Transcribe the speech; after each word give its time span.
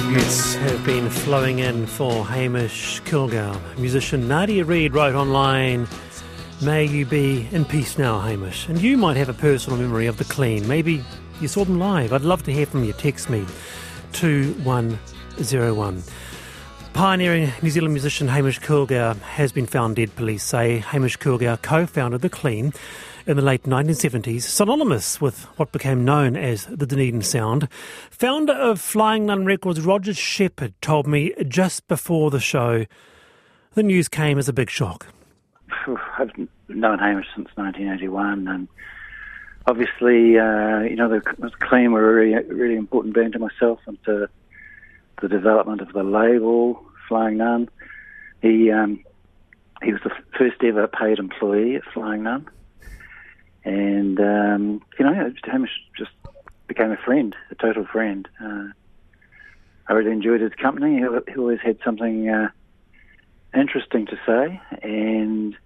tributes 0.00 0.54
have 0.54 0.84
been 0.86 1.10
flowing 1.10 1.58
in 1.58 1.84
for 1.84 2.24
Hamish 2.24 3.00
Kilgour. 3.02 3.58
Musician 3.78 4.28
Nadia 4.28 4.64
Reid 4.64 4.94
wrote 4.94 5.16
online, 5.16 5.88
May 6.62 6.84
you 6.84 7.04
be 7.04 7.48
in 7.50 7.64
peace 7.64 7.98
now, 7.98 8.20
Hamish. 8.20 8.68
And 8.68 8.80
you 8.80 8.96
might 8.96 9.16
have 9.16 9.28
a 9.28 9.34
personal 9.34 9.76
memory 9.76 10.06
of 10.06 10.16
the 10.16 10.24
Clean. 10.24 10.68
Maybe 10.68 11.02
you 11.40 11.48
saw 11.48 11.64
them 11.64 11.80
live. 11.80 12.12
I'd 12.12 12.20
love 12.20 12.44
to 12.44 12.52
hear 12.52 12.64
from 12.64 12.84
you. 12.84 12.92
Text 12.92 13.28
me 13.28 13.44
2101. 14.12 16.02
Pioneering 16.92 17.50
New 17.60 17.70
Zealand 17.70 17.92
musician 17.92 18.28
Hamish 18.28 18.60
Kilgour 18.60 19.16
has 19.22 19.50
been 19.50 19.66
found 19.66 19.96
dead, 19.96 20.14
police 20.14 20.44
say. 20.44 20.78
Hamish 20.78 21.18
Kilgour 21.18 21.60
co 21.60 21.86
founded 21.86 22.20
The 22.20 22.30
Clean 22.30 22.72
in 23.28 23.36
the 23.36 23.42
late 23.42 23.64
1970s, 23.64 24.40
synonymous 24.40 25.20
with 25.20 25.44
what 25.58 25.70
became 25.70 26.02
known 26.02 26.34
as 26.34 26.64
the 26.64 26.86
Dunedin 26.86 27.20
Sound. 27.20 27.68
Founder 28.10 28.54
of 28.54 28.80
Flying 28.80 29.26
Nun 29.26 29.44
Records, 29.44 29.82
Roger 29.82 30.14
Shepherd, 30.14 30.72
told 30.80 31.06
me 31.06 31.34
just 31.46 31.86
before 31.88 32.30
the 32.30 32.40
show 32.40 32.86
the 33.74 33.82
news 33.82 34.08
came 34.08 34.38
as 34.38 34.48
a 34.48 34.52
big 34.54 34.70
shock. 34.70 35.08
I've 36.18 36.32
known 36.68 36.98
Hamish 36.98 37.26
since 37.36 37.50
1981, 37.56 38.48
and 38.48 38.66
obviously, 39.66 40.38
uh, 40.38 40.80
you 40.80 40.96
know, 40.96 41.10
the, 41.10 41.20
the 41.38 41.50
Clean 41.60 41.92
were 41.92 42.10
a 42.10 42.14
really, 42.14 42.42
really 42.48 42.76
important 42.76 43.14
band 43.14 43.34
to 43.34 43.38
myself 43.38 43.78
and 43.86 44.02
to 44.04 44.30
the 45.20 45.28
development 45.28 45.82
of 45.82 45.92
the 45.92 46.02
label, 46.02 46.82
Flying 47.06 47.36
Nun. 47.36 47.68
He 48.40 48.70
um, 48.70 49.04
he 49.82 49.92
was 49.92 50.00
the 50.02 50.12
first 50.38 50.62
ever 50.64 50.88
paid 50.88 51.18
employee 51.18 51.76
at 51.76 51.82
Flying 51.92 52.22
Nun 52.22 52.48
and 53.64 54.20
um, 54.20 54.82
you 54.98 55.04
know, 55.04 55.32
Hamish 55.44 55.70
just 55.96 56.10
became 56.66 56.92
a 56.92 56.96
friend, 56.96 57.34
a 57.50 57.54
total 57.54 57.84
friend. 57.84 58.28
Uh, 58.42 58.68
I 59.88 59.92
really 59.94 60.12
enjoyed 60.12 60.40
his 60.40 60.52
company. 60.52 60.96
He, 60.96 61.32
he 61.32 61.38
always 61.38 61.60
had 61.60 61.78
something 61.84 62.28
uh, 62.28 62.50
interesting 63.54 64.06
to 64.06 64.18
say, 64.26 64.60
and 64.82 65.56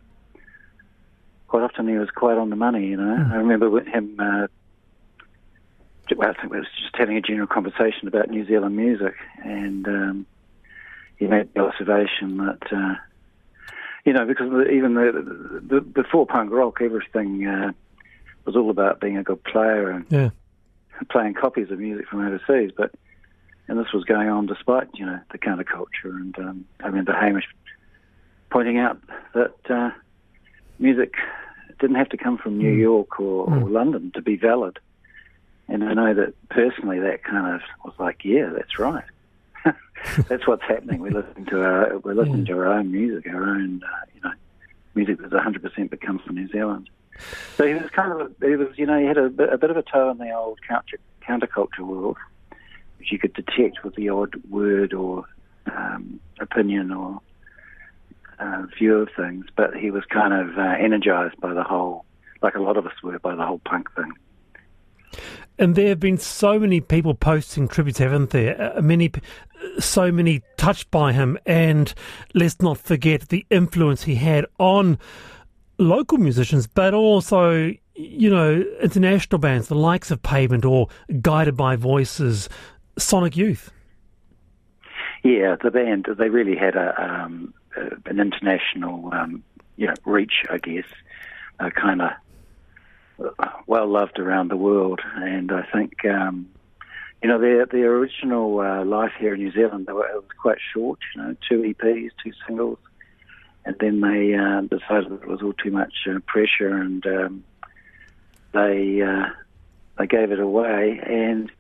quite 1.49 1.63
often 1.63 1.89
he 1.89 1.99
was 1.99 2.11
quite 2.11 2.39
on 2.39 2.51
the 2.51 2.57
money. 2.57 2.87
You 2.87 2.97
know, 2.97 3.17
mm. 3.19 3.33
I 3.33 3.37
remember 3.37 3.69
with 3.69 3.87
him. 3.87 4.17
Uh, 4.19 4.47
well, 6.17 6.31
I 6.31 6.41
think 6.41 6.53
we 6.53 6.59
was 6.59 6.69
just 6.79 6.95
having 6.95 7.17
a 7.17 7.23
general 7.23 7.47
conversation 7.47 8.07
about 8.07 8.29
New 8.29 8.47
Zealand 8.47 8.77
music, 8.77 9.15
and 9.45 9.87
um, 9.89 10.27
he 11.17 11.27
made 11.27 11.53
the 11.55 11.61
observation 11.61 12.37
that 12.39 12.73
uh, 12.73 12.95
you 14.05 14.13
know, 14.13 14.27
because 14.27 14.51
even 14.73 14.95
the, 14.95 15.61
the, 15.69 15.81
before 15.81 16.27
punk 16.27 16.51
rock, 16.51 16.79
everything 16.81 17.47
uh, 17.47 17.73
was 18.45 18.57
all 18.57 18.71
about 18.71 19.01
being 19.01 19.17
a 19.17 19.23
good 19.23 19.43
player 19.45 19.91
and 19.91 20.07
yeah. 20.11 20.31
playing 21.11 21.35
copies 21.35 21.71
of 21.71 21.79
music 21.79 22.09
from 22.09 22.27
overseas. 22.27 22.73
But 22.77 22.93
and 23.69 23.79
this 23.79 23.93
was 23.93 24.05
going 24.05 24.29
on 24.29 24.47
despite 24.47 24.89
you 24.95 25.07
know 25.07 25.21
the 25.31 25.39
counterculture. 25.39 26.05
And 26.05 26.37
um, 26.39 26.65
I 26.81 26.87
remember 26.87 27.13
Hamish 27.13 27.47
pointing 28.51 28.79
out 28.79 28.99
that 29.35 29.55
uh, 29.71 29.91
music 30.79 31.15
didn't 31.79 31.97
have 31.97 32.11
to 32.11 32.17
come 32.17 32.39
from 32.39 32.59
New 32.59 32.75
mm. 32.75 32.81
York 32.81 33.21
or, 33.21 33.47
mm. 33.47 33.63
or 33.63 33.69
London 33.69 34.13
to 34.15 34.23
be 34.23 34.37
valid. 34.37 34.79
And 35.69 35.85
I 35.85 35.95
know 35.95 36.13
that 36.15 36.35
personally, 36.51 37.01
that 37.01 37.25
kind 37.25 37.55
of 37.55 37.61
was 37.85 37.95
like, 37.99 38.25
yeah, 38.25 38.51
that's 38.55 38.79
right. 38.79 39.05
that's 40.29 40.47
what's 40.47 40.63
happening. 40.63 41.01
We're 41.01 41.11
listening 41.11 41.47
to 41.47 41.63
our 41.63 41.99
we're 41.99 42.15
listening 42.15 42.47
yeah. 42.47 42.55
to 42.55 42.61
our 42.61 42.67
own 42.69 42.93
music, 42.93 43.33
our 43.33 43.43
own 43.43 43.83
uh, 43.85 44.07
you 44.15 44.21
know 44.23 44.33
music 44.95 45.19
that's 45.21 45.33
100 45.33 45.63
percent 45.63 45.91
that 45.91 46.01
comes 46.01 46.23
from 46.23 46.37
New 46.37 46.49
Zealand. 46.49 46.91
So 47.57 47.67
he 47.67 47.75
was 47.75 47.91
kind 47.91 48.21
of, 48.21 48.35
he 48.41 48.57
was, 48.57 48.69
you 48.77 48.87
know, 48.87 48.99
he 48.99 49.05
had 49.05 49.19
a, 49.19 49.27
a 49.27 49.59
bit 49.59 49.71
of 49.71 49.77
a 49.77 49.83
toe 49.83 50.11
in 50.11 50.19
the 50.19 50.33
old 50.33 50.61
counter, 50.67 50.99
counterculture 51.27 51.81
world, 51.81 52.17
which 52.99 53.13
you 53.13 53.19
could 53.19 53.35
detect 53.35 53.85
with 53.85 53.95
the 53.95 54.09
odd 54.09 54.35
word 54.49 54.93
or 54.93 55.25
um, 55.67 56.21
opinion 56.41 56.93
or 56.93 57.21
uh, 58.39 58.63
view 58.79 58.97
of 58.97 59.11
things. 59.17 59.47
But 59.55 59.77
he 59.77 59.91
was 59.91 60.05
kind 60.07 60.33
of 60.33 60.59
uh, 60.59 60.75
energized 60.79 61.41
by 61.41 61.55
the 61.55 61.63
whole, 61.63 62.05
like 62.43 62.55
a 62.55 62.61
lot 62.61 62.77
of 62.77 62.87
us 62.87 62.95
were, 63.03 63.19
by 63.19 63.35
the 63.35 63.45
whole 63.45 63.61
punk 63.65 63.89
thing. 63.95 64.13
And 65.59 65.75
there 65.75 65.89
have 65.89 66.01
been 66.01 66.19
so 66.19 66.59
many 66.59 66.81
people 66.81 67.15
posting 67.15 67.69
tributes, 67.69 67.99
haven't 67.99 68.31
there? 68.31 68.75
Uh, 68.77 68.81
many, 68.81 69.13
so 69.79 70.11
many 70.11 70.43
touched 70.57 70.91
by 70.91 71.13
him, 71.13 71.39
and 71.47 71.93
let's 72.35 72.61
not 72.61 72.79
forget 72.79 73.29
the 73.29 73.47
influence 73.51 74.03
he 74.03 74.15
had 74.15 74.47
on 74.59 74.99
local 75.79 76.19
musicians, 76.19 76.67
but 76.67 76.95
also, 76.95 77.73
you 77.95 78.31
know, 78.31 78.65
international 78.83 79.39
bands, 79.39 79.69
the 79.69 79.75
likes 79.75 80.11
of 80.11 80.23
Pavement 80.23 80.65
or 80.65 80.89
Guided 81.21 81.57
by 81.57 81.77
Voices, 81.77 82.49
Sonic 82.99 83.37
Youth. 83.37 83.71
Yeah, 85.23 85.57
the 85.63 85.71
band, 85.71 86.09
they 86.19 86.31
really 86.31 86.57
had 86.57 86.75
a, 86.75 87.01
um, 87.01 87.55
an 88.07 88.19
international, 88.19 89.13
um, 89.13 89.45
you 89.77 89.87
know, 89.87 89.95
reach, 90.05 90.45
I 90.51 90.59
guess, 90.59 90.85
uh, 91.61 91.71
kind 91.71 92.03
of 92.03 92.11
well 93.67 93.87
loved 93.87 94.19
around 94.19 94.49
the 94.49 94.57
world. 94.57 95.01
And 95.17 95.53
I 95.53 95.63
think, 95.73 96.05
um, 96.05 96.49
you 97.23 97.29
know, 97.29 97.39
their 97.39 97.67
their 97.67 97.95
original 97.95 98.61
uh, 98.61 98.85
life 98.85 99.13
here 99.19 99.35
in 99.35 99.41
New 99.41 99.53
Zealand, 99.53 99.87
they 99.87 99.93
were, 99.93 100.07
it 100.07 100.15
was 100.15 100.25
quite 100.41 100.59
short. 100.73 100.99
You 101.15 101.23
know, 101.23 101.37
two 101.49 101.63
EPs, 101.63 102.11
two 102.23 102.33
singles, 102.47 102.79
and 103.65 103.77
then 103.79 104.01
they 104.01 104.35
uh, 104.35 104.63
decided 104.63 105.11
that 105.11 105.23
it 105.23 105.29
was 105.29 105.43
all 105.43 105.53
too 105.53 105.71
much 105.71 105.95
uh, 106.09 106.19
pressure, 106.27 106.75
and 106.77 107.07
um, 107.07 107.45
they 108.53 109.03
uh, 109.03 109.27
they 109.99 110.07
gave 110.07 110.33
it 110.33 110.41
away. 110.41 111.01
And 111.05 111.51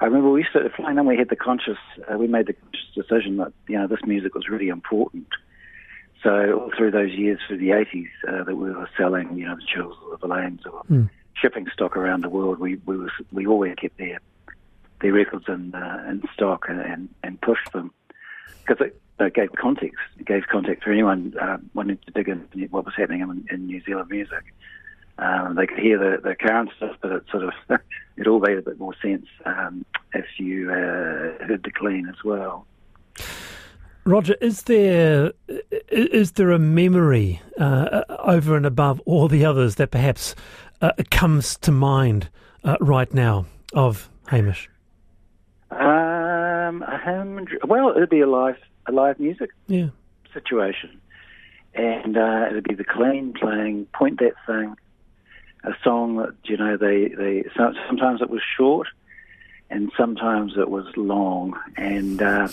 I 0.00 0.06
remember 0.06 0.30
we 0.30 0.46
started 0.48 0.72
flying, 0.72 0.98
and 0.98 1.06
we 1.06 1.16
had 1.16 1.28
the 1.28 1.36
conscious, 1.36 1.78
uh, 2.10 2.16
we 2.16 2.26
made 2.26 2.46
the 2.46 2.54
conscious 2.54 2.88
decision 2.94 3.36
that 3.38 3.52
you 3.68 3.78
know 3.78 3.86
this 3.86 4.00
music 4.06 4.34
was 4.34 4.48
really 4.48 4.68
important. 4.68 5.26
So 6.22 6.60
all 6.60 6.70
through 6.76 6.90
those 6.90 7.12
years, 7.12 7.38
through 7.46 7.58
the 7.58 7.70
80s, 7.70 8.08
uh, 8.28 8.44
that 8.44 8.54
we 8.54 8.70
were 8.70 8.88
selling, 8.96 9.38
you 9.38 9.46
know, 9.46 9.56
the 9.56 9.62
Chills 9.62 9.96
or 10.10 10.18
the 10.18 10.26
Lanes 10.26 10.60
or 10.66 10.82
mm. 10.90 11.08
shipping 11.34 11.66
stock 11.72 11.96
around 11.96 12.22
the 12.22 12.28
world, 12.28 12.58
we 12.58 12.76
we 12.84 12.96
was 12.96 13.10
we 13.32 13.46
always 13.46 13.74
kept 13.76 13.96
their 13.96 14.18
their 15.00 15.12
records 15.12 15.46
in 15.48 15.74
uh, 15.74 16.04
in 16.08 16.22
stock 16.34 16.66
and, 16.68 17.08
and, 17.22 17.40
pushed 17.40 17.72
them 17.72 17.90
because 18.66 18.86
it 18.86 19.34
gave 19.34 19.52
context. 19.52 19.98
It 20.18 20.26
gave 20.26 20.46
context 20.50 20.84
for 20.84 20.92
anyone 20.92 21.34
uh, 21.40 21.56
wanting 21.72 21.98
to 22.04 22.10
dig 22.12 22.28
into 22.28 22.66
what 22.70 22.84
was 22.84 22.94
happening 22.96 23.22
in, 23.22 23.46
in 23.50 23.66
New 23.66 23.82
Zealand 23.82 24.10
music. 24.10 24.52
Um, 25.18 25.54
they 25.54 25.66
could 25.66 25.78
hear 25.78 25.98
the, 25.98 26.20
the 26.22 26.34
current 26.34 26.70
stuff, 26.76 26.96
but 27.00 27.12
it 27.12 27.24
sort 27.30 27.44
of 27.44 27.52
it 28.16 28.26
all 28.26 28.40
made 28.40 28.58
a 28.58 28.62
bit 28.62 28.78
more 28.78 28.94
sense 29.02 29.26
um, 29.46 29.84
if 30.14 30.26
you 30.38 30.70
uh, 30.70 31.46
heard 31.46 31.62
the 31.64 31.70
clean 31.70 32.08
as 32.08 32.22
well. 32.24 32.66
Roger, 34.10 34.34
is 34.40 34.62
there 34.62 35.32
is 35.88 36.32
there 36.32 36.50
a 36.50 36.58
memory 36.58 37.40
uh, 37.58 38.02
over 38.18 38.56
and 38.56 38.66
above 38.66 39.00
all 39.06 39.28
the 39.28 39.44
others 39.44 39.76
that 39.76 39.90
perhaps 39.90 40.34
uh, 40.80 40.92
comes 41.10 41.56
to 41.58 41.70
mind 41.70 42.28
uh, 42.64 42.76
right 42.80 43.12
now 43.14 43.46
of 43.72 44.10
Hamish? 44.26 44.68
Um, 45.70 46.84
well, 47.64 47.90
it'd 47.96 48.10
be 48.10 48.20
a 48.20 48.28
live 48.28 48.56
a 48.86 48.92
live 48.92 49.20
music 49.20 49.50
yeah. 49.68 49.88
situation. 50.32 51.00
And 51.74 52.16
uh, 52.16 52.46
it'd 52.50 52.64
be 52.64 52.74
the 52.74 52.84
clean 52.84 53.32
playing 53.32 53.86
Point 53.94 54.18
That 54.18 54.34
Thing, 54.46 54.74
a 55.62 55.72
song 55.84 56.16
that, 56.16 56.34
you 56.44 56.56
know, 56.56 56.76
they, 56.76 57.08
they 57.08 57.44
sometimes 57.56 58.22
it 58.22 58.28
was 58.28 58.42
short 58.56 58.88
and 59.70 59.92
sometimes 59.96 60.54
it 60.56 60.68
was 60.68 60.86
long 60.96 61.56
and 61.76 62.20
uh, 62.20 62.48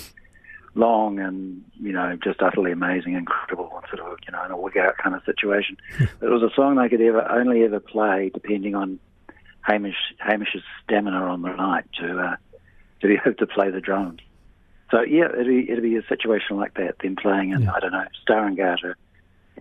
long 0.77 1.19
and, 1.19 1.63
you 1.79 1.91
know, 1.91 2.17
just 2.23 2.41
utterly 2.41 2.71
amazing, 2.71 3.13
incredible, 3.13 3.69
sort 3.89 3.99
of, 3.99 4.17
you 4.25 4.31
know, 4.31 4.45
in 4.45 4.51
a 4.51 4.57
wig 4.57 4.77
out 4.77 4.97
kind 4.97 5.15
of 5.15 5.23
situation. 5.23 5.77
it 5.99 6.21
was 6.21 6.43
a 6.43 6.53
song 6.55 6.75
they 6.75 6.89
could 6.89 7.01
ever 7.01 7.29
only 7.29 7.63
ever 7.63 7.79
play 7.79 8.31
depending 8.33 8.75
on 8.75 8.99
Hamish 9.61 9.95
Hamish's 10.19 10.63
stamina 10.83 11.17
on 11.17 11.41
the 11.41 11.53
night 11.53 11.85
to 11.99 12.19
uh, 12.19 12.35
to 13.01 13.07
be 13.07 13.17
able 13.25 13.35
to 13.35 13.47
play 13.47 13.69
the 13.69 13.81
drums. 13.81 14.21
So 14.91 15.01
yeah, 15.01 15.25
it'd 15.33 15.47
be, 15.47 15.69
it'd 15.69 15.83
be 15.83 15.97
a 15.97 16.03
situation 16.07 16.55
like 16.55 16.75
that. 16.75 16.95
Then 17.01 17.15
playing 17.15 17.51
in 17.51 17.63
yeah. 17.63 17.73
I 17.73 17.79
don't 17.79 17.91
know 17.91 18.05
Star 18.21 18.45
and 18.45 18.55
Garter 18.55 18.95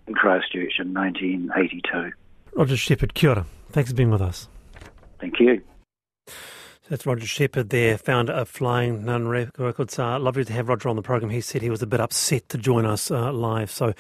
in 0.07 0.15
Christchurch 0.15 0.79
in 0.79 0.95
1982. 0.95 2.13
Roger 2.55 2.77
Shepherd, 2.77 3.15
kia 3.15 3.31
ora. 3.31 3.47
Thanks 3.71 3.91
for 3.91 3.97
being 3.97 4.11
with 4.11 4.23
us. 4.23 4.49
Thank 5.21 5.41
you. 5.41 5.63
That's 6.89 7.05
Roger 7.05 7.27
Shepherd 7.27 7.71
there, 7.71 7.99
founder 7.99 8.33
of 8.33 8.49
Flying 8.49 9.05
Nun 9.05 9.27
Records. 9.27 9.99
Uh, 9.99 10.21
lovely 10.21 10.45
to 10.45 10.53
have 10.53 10.69
Roger 10.69 10.89
on 10.89 10.95
the 10.95 11.03
program. 11.03 11.31
He 11.31 11.41
said 11.41 11.61
he 11.61 11.69
was 11.69 11.83
a 11.83 11.87
bit 11.87 11.99
upset 11.99 12.49
to 12.51 12.59
join 12.59 12.87
us 12.87 13.11
uh, 13.11 13.33
live, 13.33 13.73
so 13.73 13.93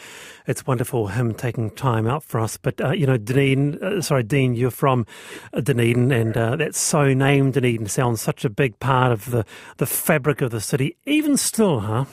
it's 0.46 0.64
wonderful 0.68 1.08
him 1.08 1.34
taking 1.34 1.70
time 1.70 2.06
out 2.06 2.22
for 2.22 2.38
us. 2.38 2.56
But 2.56 2.80
uh, 2.80 2.92
you 2.92 3.04
know, 3.04 3.16
Dunedin, 3.16 3.82
uh, 3.82 4.00
sorry, 4.02 4.22
Dean, 4.22 4.54
you're 4.54 4.70
from 4.70 5.04
uh, 5.52 5.62
Dunedin, 5.62 6.12
and 6.12 6.36
uh, 6.36 6.54
that 6.54 6.76
so 6.76 7.12
named 7.12 7.54
Dunedin 7.54 7.88
sounds 7.88 8.20
such 8.20 8.44
a 8.44 8.50
big 8.50 8.78
part 8.78 9.10
of 9.10 9.32
the 9.32 9.44
the 9.78 9.86
fabric 9.86 10.40
of 10.40 10.52
the 10.52 10.60
city. 10.60 10.96
Even 11.06 11.36
still, 11.36 11.80
huh? 11.80 12.04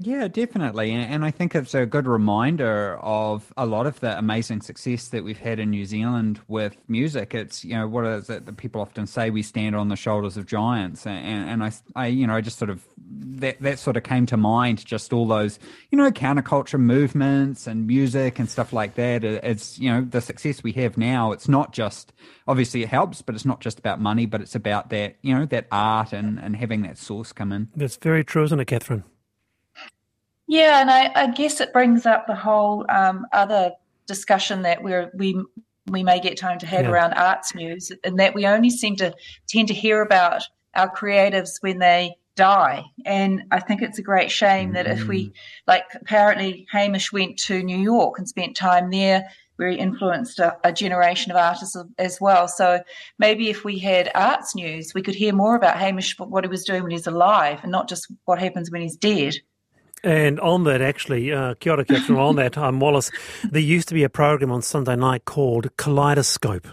Yeah, 0.00 0.28
definitely. 0.28 0.92
And 0.92 1.24
I 1.24 1.32
think 1.32 1.56
it's 1.56 1.74
a 1.74 1.84
good 1.84 2.06
reminder 2.06 2.96
of 3.02 3.52
a 3.56 3.66
lot 3.66 3.86
of 3.86 3.98
the 3.98 4.16
amazing 4.16 4.60
success 4.60 5.08
that 5.08 5.24
we've 5.24 5.38
had 5.38 5.58
in 5.58 5.70
New 5.70 5.84
Zealand 5.84 6.38
with 6.46 6.76
music. 6.86 7.34
It's, 7.34 7.64
you 7.64 7.74
know, 7.74 7.88
what 7.88 8.04
is 8.04 8.30
it 8.30 8.46
that 8.46 8.56
people 8.56 8.80
often 8.80 9.08
say 9.08 9.30
we 9.30 9.42
stand 9.42 9.74
on 9.74 9.88
the 9.88 9.96
shoulders 9.96 10.36
of 10.36 10.46
giants. 10.46 11.04
And, 11.04 11.50
and 11.50 11.64
I, 11.64 11.72
I, 11.96 12.06
you 12.06 12.28
know, 12.28 12.36
I 12.36 12.40
just 12.42 12.58
sort 12.58 12.70
of, 12.70 12.86
that, 12.96 13.60
that 13.60 13.80
sort 13.80 13.96
of 13.96 14.04
came 14.04 14.24
to 14.26 14.36
mind, 14.36 14.86
just 14.86 15.12
all 15.12 15.26
those, 15.26 15.58
you 15.90 15.98
know, 15.98 16.12
counterculture 16.12 16.78
movements 16.78 17.66
and 17.66 17.88
music 17.88 18.38
and 18.38 18.48
stuff 18.48 18.72
like 18.72 18.94
that. 18.94 19.24
It's, 19.24 19.80
you 19.80 19.90
know, 19.90 20.02
the 20.02 20.20
success 20.20 20.62
we 20.62 20.70
have 20.74 20.96
now, 20.96 21.32
it's 21.32 21.48
not 21.48 21.72
just, 21.72 22.12
obviously 22.46 22.84
it 22.84 22.88
helps, 22.88 23.20
but 23.20 23.34
it's 23.34 23.44
not 23.44 23.60
just 23.60 23.80
about 23.80 24.00
money, 24.00 24.26
but 24.26 24.42
it's 24.42 24.54
about 24.54 24.90
that, 24.90 25.16
you 25.22 25.34
know, 25.34 25.44
that 25.46 25.66
art 25.72 26.12
and, 26.12 26.38
and 26.38 26.54
having 26.54 26.82
that 26.82 26.98
source 26.98 27.32
come 27.32 27.50
in. 27.50 27.68
That's 27.74 27.96
very 27.96 28.22
true, 28.22 28.44
isn't 28.44 28.60
it, 28.60 28.68
Kathryn? 28.68 29.02
Yeah, 30.48 30.80
and 30.80 30.90
I, 30.90 31.12
I 31.14 31.26
guess 31.30 31.60
it 31.60 31.74
brings 31.74 32.06
up 32.06 32.26
the 32.26 32.34
whole 32.34 32.86
um, 32.88 33.26
other 33.32 33.72
discussion 34.06 34.62
that 34.62 34.82
we're, 34.82 35.10
we 35.14 35.40
we 35.90 36.02
may 36.02 36.20
get 36.20 36.38
time 36.38 36.58
to 36.58 36.66
have 36.66 36.84
yeah. 36.84 36.90
around 36.90 37.12
arts 37.12 37.54
news, 37.54 37.92
and 38.02 38.18
that 38.18 38.34
we 38.34 38.46
only 38.46 38.70
seem 38.70 38.96
to 38.96 39.14
tend 39.46 39.68
to 39.68 39.74
hear 39.74 40.00
about 40.00 40.42
our 40.74 40.90
creatives 40.94 41.60
when 41.60 41.78
they 41.78 42.14
die. 42.34 42.84
And 43.04 43.44
I 43.50 43.60
think 43.60 43.82
it's 43.82 43.98
a 43.98 44.02
great 44.02 44.30
shame 44.30 44.68
mm-hmm. 44.68 44.74
that 44.74 44.86
if 44.86 45.06
we, 45.06 45.26
mm. 45.26 45.32
like, 45.66 45.84
apparently 45.94 46.66
Hamish 46.72 47.12
went 47.12 47.38
to 47.40 47.62
New 47.62 47.78
York 47.78 48.18
and 48.18 48.28
spent 48.28 48.56
time 48.56 48.90
there, 48.90 49.28
where 49.56 49.70
he 49.70 49.76
influenced 49.76 50.38
a, 50.38 50.56
a 50.62 50.72
generation 50.72 51.32
of 51.32 51.36
artists 51.36 51.76
as 51.98 52.20
well. 52.20 52.48
So 52.48 52.80
maybe 53.18 53.50
if 53.50 53.64
we 53.64 53.78
had 53.78 54.10
arts 54.14 54.54
news, 54.54 54.94
we 54.94 55.02
could 55.02 55.16
hear 55.16 55.32
more 55.32 55.56
about 55.56 55.78
Hamish, 55.78 56.18
what 56.18 56.44
he 56.44 56.48
was 56.48 56.64
doing 56.64 56.82
when 56.82 56.92
he's 56.92 57.06
alive, 57.06 57.58
and 57.62 57.72
not 57.72 57.88
just 57.88 58.06
what 58.24 58.38
happens 58.38 58.70
when 58.70 58.82
he's 58.82 58.96
dead. 58.96 59.34
And 60.04 60.38
on 60.40 60.64
that, 60.64 60.80
actually, 60.80 61.32
uh, 61.32 61.54
kia 61.54 61.72
ora, 61.72 61.84
on 62.16 62.36
that, 62.36 62.56
um, 62.56 62.80
Wallace, 62.80 63.10
there 63.42 63.60
used 63.60 63.88
to 63.88 63.94
be 63.94 64.04
a 64.04 64.08
program 64.08 64.52
on 64.52 64.62
Sunday 64.62 64.96
night 64.96 65.24
called 65.24 65.76
Kaleidoscope. 65.76 66.68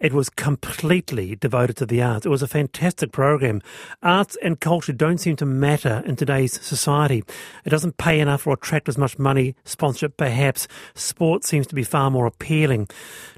It 0.00 0.12
was 0.12 0.30
completely 0.30 1.34
devoted 1.36 1.76
to 1.78 1.86
the 1.86 2.02
arts. 2.02 2.26
It 2.26 2.28
was 2.28 2.42
a 2.42 2.48
fantastic 2.48 3.12
program. 3.12 3.62
Arts 4.02 4.36
and 4.42 4.60
culture 4.60 4.92
don't 4.92 5.18
seem 5.18 5.36
to 5.36 5.46
matter 5.46 6.02
in 6.06 6.16
today's 6.16 6.60
society. 6.64 7.24
It 7.64 7.70
doesn't 7.70 7.96
pay 7.96 8.20
enough 8.20 8.46
or 8.46 8.54
attract 8.54 8.88
as 8.88 8.96
much 8.96 9.18
money, 9.18 9.56
sponsorship 9.64 10.16
perhaps. 10.16 10.68
Sport 10.94 11.44
seems 11.44 11.66
to 11.66 11.74
be 11.74 11.84
far 11.84 12.10
more 12.10 12.26
appealing 12.26 12.88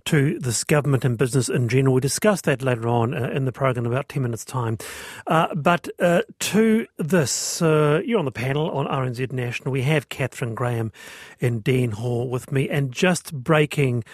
to 0.07 0.39
this 0.39 0.65
government 0.65 1.05
and 1.05 1.17
business 1.19 1.49
in 1.49 1.69
general. 1.69 1.95
We 1.95 2.01
discussed 2.01 2.45
that 2.45 2.63
later 2.63 2.89
on 2.89 3.15
uh, 3.15 3.31
in 3.31 3.45
the 3.45 3.53
program 3.53 3.87
in 3.87 3.93
about 3.93 4.09
10 4.09 4.23
minutes' 4.23 4.45
time. 4.45 4.79
Uh, 5.27 5.55
but 5.55 5.89
uh, 5.99 6.23
to 6.41 6.87
this, 6.99 7.63
uh, 7.63 8.01
you're 8.05 8.19
on 8.19 8.25
the 8.25 8.33
panel 8.33 8.71
on 8.71 8.87
RNZ 8.87 9.33
National. 9.33 9.73
We 9.73 9.83
have 9.83 10.09
Kathryn 10.09 10.55
Graham 10.55 10.93
and 11.41 11.63
Dean 11.63 11.93
Hall 11.93 12.29
with 12.29 12.53
me, 12.53 12.69
and 12.69 12.93
just 12.93 13.33
breaking 13.33 14.05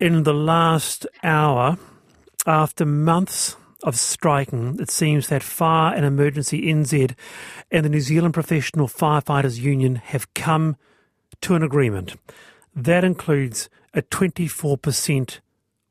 in 0.00 0.22
the 0.22 0.34
last 0.34 1.06
hour, 1.22 1.78
after 2.46 2.86
months 2.86 3.56
of 3.82 3.96
striking, 3.96 4.78
it 4.80 4.90
seems 4.90 5.28
that 5.28 5.42
Fire 5.42 5.94
and 5.94 6.04
Emergency 6.04 6.62
NZ 6.62 7.14
and 7.70 7.84
the 7.84 7.88
New 7.88 8.00
Zealand 8.00 8.34
Professional 8.34 8.88
Firefighters 8.88 9.58
Union 9.58 9.96
have 9.96 10.32
come 10.34 10.76
to 11.40 11.54
an 11.54 11.62
agreement. 11.62 12.16
That 12.74 13.04
includes 13.04 13.68
a 13.94 14.02
24% 14.02 15.40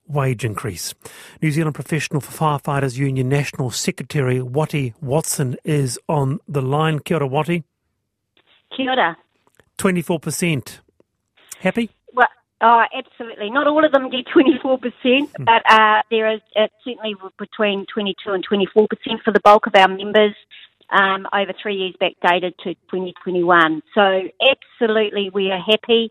wage 0.07 0.45
increase. 0.45 0.93
New 1.41 1.51
Zealand 1.51 1.75
Professional 1.75 2.21
Firefighters 2.21 2.97
Union 2.97 3.27
National 3.27 3.71
Secretary 3.71 4.41
Watty 4.41 4.93
Watson 5.01 5.57
is 5.63 5.99
on 6.07 6.39
the 6.47 6.61
line. 6.61 6.99
Kia 6.99 7.17
ora, 7.17 7.27
Watty. 7.27 7.63
Kia 8.75 8.91
ora. 8.91 9.17
24%. 9.77 10.79
Happy? 11.59 11.89
Oh, 12.59 12.83
absolutely. 12.91 13.51
Not 13.51 13.67
all 13.67 13.85
of 13.85 13.91
them 13.91 14.09
get 14.09 14.25
24%, 14.35 14.81
hmm. 14.81 15.43
but 15.43 15.61
uh, 15.69 16.01
there 16.09 16.33
is 16.33 16.41
uh, 16.55 16.67
certainly 16.83 17.15
between 17.37 17.85
22 17.93 18.31
and 18.31 18.47
24% 18.47 18.87
for 19.23 19.31
the 19.31 19.39
bulk 19.43 19.67
of 19.67 19.75
our 19.75 19.87
members 19.87 20.35
um, 20.89 21.27
over 21.33 21.53
three 21.61 21.75
years 21.75 21.95
backdated 22.01 22.55
to 22.63 22.73
2021. 22.89 23.81
So 23.93 24.21
absolutely 24.41 25.29
we 25.33 25.51
are 25.51 25.61
happy, 25.61 26.09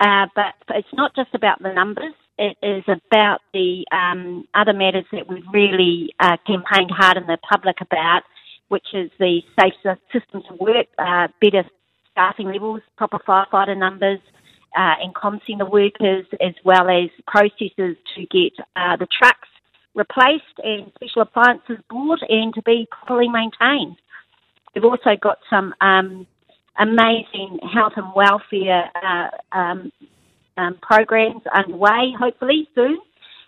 uh, 0.00 0.26
but 0.34 0.54
it's 0.76 0.92
not 0.92 1.14
just 1.14 1.34
about 1.34 1.62
the 1.62 1.72
numbers. 1.72 2.14
It 2.36 2.56
is 2.62 2.84
about 2.86 3.40
the 3.52 3.84
um, 3.92 4.46
other 4.54 4.72
matters 4.72 5.04
that 5.12 5.28
we've 5.28 5.44
really 5.52 6.14
uh, 6.20 6.38
campaigned 6.46 6.90
hard 6.90 7.18
in 7.18 7.26
the 7.26 7.38
public 7.50 7.76
about, 7.80 8.22
which 8.68 8.86
is 8.94 9.10
the 9.18 9.42
safe 9.58 9.74
systems 10.12 10.44
of 10.50 10.58
work, 10.58 10.86
uh, 10.98 11.28
better 11.40 11.68
staffing 12.12 12.46
levels, 12.46 12.80
proper 12.96 13.18
firefighter 13.18 13.76
numbers, 13.76 14.20
uh, 14.76 14.94
and 15.02 15.14
com 15.14 15.40
centre 15.46 15.66
workers, 15.66 16.26
as 16.40 16.54
well 16.64 16.88
as 16.88 17.10
processes 17.26 17.96
to 18.14 18.26
get 18.30 18.52
uh, 18.76 18.96
the 18.96 19.06
trucks 19.06 19.48
replaced 19.94 20.44
and 20.62 20.92
special 20.94 21.22
appliances 21.22 21.78
bought 21.88 22.20
and 22.28 22.54
to 22.54 22.62
be 22.62 22.86
properly 22.90 23.28
maintained. 23.28 23.96
We've 24.74 24.84
also 24.84 25.16
got 25.20 25.38
some 25.48 25.74
um, 25.80 26.26
amazing 26.78 27.58
health 27.72 27.94
and 27.96 28.06
welfare 28.14 28.90
uh, 28.94 29.56
um, 29.56 29.92
um, 30.56 30.78
programs 30.80 31.42
underway, 31.52 32.14
hopefully 32.18 32.68
soon, 32.74 32.98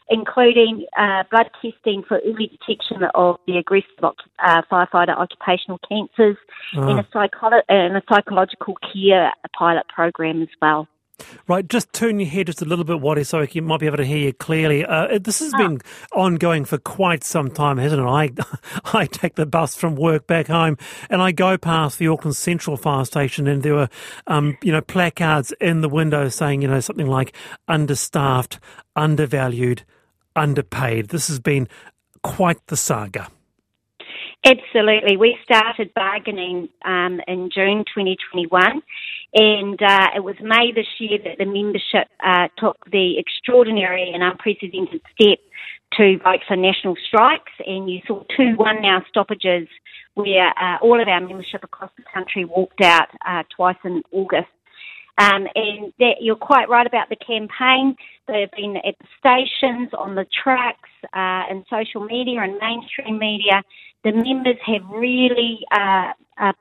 including 0.09 0.87
uh, 0.99 1.23
blood 1.31 1.49
testing 1.63 2.03
for 2.07 2.21
early 2.27 2.49
detection 2.49 3.03
of 3.15 3.37
the 3.47 3.59
aggressive 3.59 3.87
uh, 4.03 4.63
firefighter 4.71 5.17
occupational 5.17 5.79
cancers 5.89 6.37
and, 6.73 6.99
a 6.99 7.05
psycholo- 7.05 7.63
and 7.69 7.97
a 7.97 8.03
psychological 8.13 8.77
care 8.93 9.33
pilot 9.57 9.87
program 9.89 10.43
as 10.43 10.49
well. 10.61 10.89
Right, 11.49 11.67
just 11.69 11.93
turn 11.93 12.21
your 12.21 12.29
head 12.29 12.47
just 12.47 12.63
a 12.63 12.65
little 12.65 12.85
bit, 12.85 13.01
Watty, 13.01 13.25
so 13.25 13.47
you 13.51 13.63
might 13.63 13.81
be 13.81 13.87
able 13.87 13.99
to 13.99 14.05
hear 14.05 14.19
you 14.19 14.33
clearly. 14.33 14.85
Uh, 14.85 15.19
this 15.19 15.41
has 15.41 15.53
been 15.53 15.81
ongoing 16.13 16.65
for 16.65 16.79
quite 16.79 17.25
some 17.25 17.51
time, 17.51 17.79
hasn't 17.79 18.03
it? 18.03 18.05
I, 18.05 18.31
I 18.99 19.07
take 19.07 19.35
the 19.35 19.47
bus 19.47 19.75
from 19.75 19.97
work 19.97 20.27
back 20.27 20.47
home, 20.47 20.79
and 21.11 21.21
I 21.21 21.33
go 21.33 21.59
past 21.59 21.99
the 21.99 22.09
Auckland 22.09 22.37
Central 22.37 22.77
Fire 22.77 23.05
Station, 23.05 23.47
and 23.47 23.63
there 23.63 23.75
were, 23.75 23.89
um, 24.27 24.57
you 24.63 24.73
know, 24.73 24.81
placards 24.81 25.53
in 25.61 25.81
the 25.81 25.89
window 25.89 26.29
saying, 26.29 26.63
you 26.63 26.69
know, 26.69 26.81
something 26.81 27.07
like 27.07 27.35
understaffed, 27.69 28.59
undervalued, 28.97 29.85
underpaid. 30.37 31.09
This 31.09 31.29
has 31.29 31.41
been 31.41 31.69
quite 32.23 32.67
the 32.67 32.77
saga. 32.77 33.29
Absolutely. 34.45 35.17
We 35.17 35.39
started 35.45 35.95
bargaining 35.95 36.69
um, 36.85 37.21
in 37.29 37.49
June 37.55 37.85
2021, 37.95 38.83
and 39.35 39.81
uh, 39.83 40.09
it 40.15 40.23
was 40.23 40.37
May 40.43 40.73
this 40.73 40.87
year 40.99 41.19
that 41.25 41.39
the 41.39 41.47
membership 41.47 42.09
uh, 42.25 42.49
took 42.59 42.77
the 42.91 43.19
extraordinary 43.19 44.11
and 44.13 44.23
unprecedented 44.23 45.01
step 45.15 45.39
to 45.97 46.19
vote 46.19 46.41
for 46.47 46.57
national 46.57 46.97
strikes, 47.07 47.53
and 47.67 47.91
you 47.91 48.01
saw 48.07 48.23
two 48.37 48.55
one 48.57 48.83
now 48.83 49.03
stoppages 49.09 49.69
where 50.15 50.49
uh, 50.61 50.77
all 50.83 51.01
of 51.01 51.09
our 51.09 51.21
membership 51.21 51.65
across 51.65 51.91
the 51.97 52.05
country 52.13 52.45
walked 52.45 52.83
out 52.83 53.09
uh, 53.27 53.43
twice 53.55 53.77
in 53.85 54.03
August. 54.13 54.49
Um, 55.19 55.47
and 55.55 55.93
that, 55.99 56.17
you're 56.21 56.37
quite 56.37 56.69
right 56.69 56.87
about 56.87 57.09
the 57.09 57.17
campaign. 57.17 57.97
They've 58.29 58.51
been 58.51 58.77
at 58.77 58.95
the 58.99 59.07
stations, 59.19 59.91
on 59.97 60.15
the 60.15 60.27
tracks, 60.43 60.89
uh, 61.15 61.45
in 61.51 61.65
social 61.71 62.05
media 62.05 62.41
and 62.41 62.59
mainstream 62.59 63.19
media. 63.19 63.63
The 64.05 64.13
members 64.13 64.57
have 64.67 64.83
really 64.91 65.61
uh, 65.71 66.13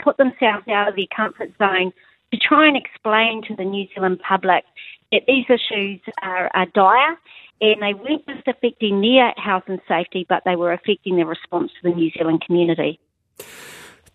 put 0.04 0.18
themselves 0.18 0.68
out 0.70 0.90
of 0.90 0.96
their 0.96 1.06
comfort 1.16 1.52
zone 1.58 1.92
to 2.32 2.38
try 2.38 2.68
and 2.68 2.78
explain 2.78 3.44
to 3.48 3.56
the 3.56 3.64
New 3.64 3.88
Zealand 3.94 4.20
public 4.28 4.64
that 5.12 5.24
these 5.28 5.46
issues 5.50 6.00
are, 6.22 6.50
are 6.54 6.66
dire 6.68 7.18
and 7.62 7.82
they 7.82 7.94
weren't 7.94 8.26
just 8.28 8.48
affecting 8.48 9.02
their 9.02 9.34
health 9.38 9.64
and 9.68 9.80
safety, 9.88 10.26
but 10.28 10.42
they 10.46 10.56
were 10.56 10.74
affecting 10.74 11.18
their 11.18 11.28
response 11.28 11.72
to 11.82 11.90
the 11.90 11.96
New 11.96 12.10
Zealand 12.12 12.44
community. 12.46 13.00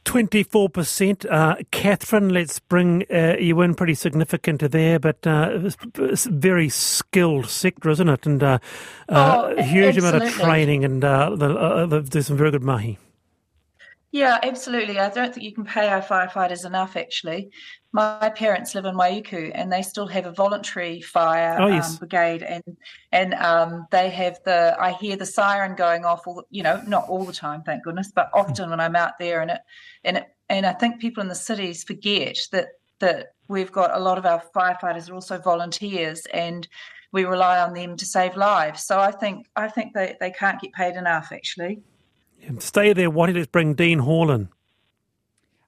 24%. 0.04 1.26
Uh, 1.28 1.56
Kathryn, 1.72 2.32
let's 2.32 2.58
bring 2.60 3.04
uh, 3.12 3.36
you 3.38 3.60
in 3.60 3.74
pretty 3.74 3.94
significant 3.94 4.60
there, 4.70 4.98
but 4.98 5.26
uh, 5.26 5.50
it's 5.98 6.24
very 6.26 6.68
skilled 6.68 7.48
sector, 7.48 7.90
isn't 7.90 8.08
it? 8.08 8.24
And 8.24 8.42
uh, 8.42 8.58
uh, 9.08 9.48
oh, 9.48 9.54
a 9.56 9.62
huge 9.62 9.96
absolutely. 9.96 10.18
amount 10.18 10.24
of 10.24 10.40
training, 10.40 10.84
and 10.84 11.04
uh, 11.04 11.30
the, 11.30 11.86
the, 11.86 12.00
there's 12.00 12.28
some 12.28 12.36
very 12.36 12.52
good 12.52 12.62
mahi. 12.62 12.98
Yeah, 14.16 14.38
absolutely. 14.42 14.98
I 14.98 15.10
don't 15.10 15.34
think 15.34 15.44
you 15.44 15.52
can 15.52 15.66
pay 15.66 15.88
our 15.88 16.00
firefighters 16.00 16.64
enough, 16.64 16.96
actually. 16.96 17.50
My 17.92 18.30
parents 18.34 18.74
live 18.74 18.86
in 18.86 18.94
Waiuku 18.94 19.52
and 19.54 19.70
they 19.70 19.82
still 19.82 20.06
have 20.06 20.24
a 20.24 20.32
voluntary 20.32 21.02
fire 21.02 21.58
oh, 21.60 21.66
yes. 21.66 21.90
um, 21.90 21.96
brigade 21.96 22.42
and 22.42 22.62
and 23.12 23.34
um, 23.34 23.86
they 23.90 24.08
have 24.08 24.38
the 24.46 24.74
I 24.80 24.92
hear 24.92 25.16
the 25.16 25.26
siren 25.26 25.76
going 25.76 26.06
off 26.06 26.26
all 26.26 26.44
you 26.48 26.62
know, 26.62 26.80
not 26.86 27.06
all 27.10 27.26
the 27.26 27.32
time, 27.34 27.62
thank 27.62 27.84
goodness, 27.84 28.10
but 28.10 28.30
often 28.32 28.70
when 28.70 28.80
I'm 28.80 28.96
out 28.96 29.18
there 29.18 29.42
and 29.42 29.50
it 29.50 29.60
and 30.02 30.16
it 30.16 30.34
and 30.48 30.64
I 30.64 30.72
think 30.72 30.98
people 30.98 31.20
in 31.20 31.28
the 31.28 31.34
cities 31.34 31.84
forget 31.84 32.38
that 32.52 32.68
that 33.00 33.34
we've 33.48 33.70
got 33.70 33.94
a 33.94 34.00
lot 34.00 34.16
of 34.16 34.24
our 34.24 34.42
firefighters 34.54 35.10
are 35.10 35.14
also 35.14 35.36
volunteers 35.36 36.24
and 36.32 36.66
we 37.12 37.26
rely 37.26 37.58
on 37.58 37.74
them 37.74 37.98
to 37.98 38.06
save 38.06 38.34
lives. 38.34 38.82
So 38.82 38.98
I 38.98 39.10
think 39.10 39.46
I 39.56 39.68
think 39.68 39.92
they, 39.92 40.16
they 40.20 40.30
can't 40.30 40.58
get 40.58 40.72
paid 40.72 40.96
enough 40.96 41.32
actually. 41.32 41.82
Stay 42.58 42.92
there, 42.92 43.10
Watty. 43.10 43.32
Let's 43.32 43.46
bring 43.46 43.74
Dean 43.74 44.00
Hall 44.00 44.30
in. 44.30 44.48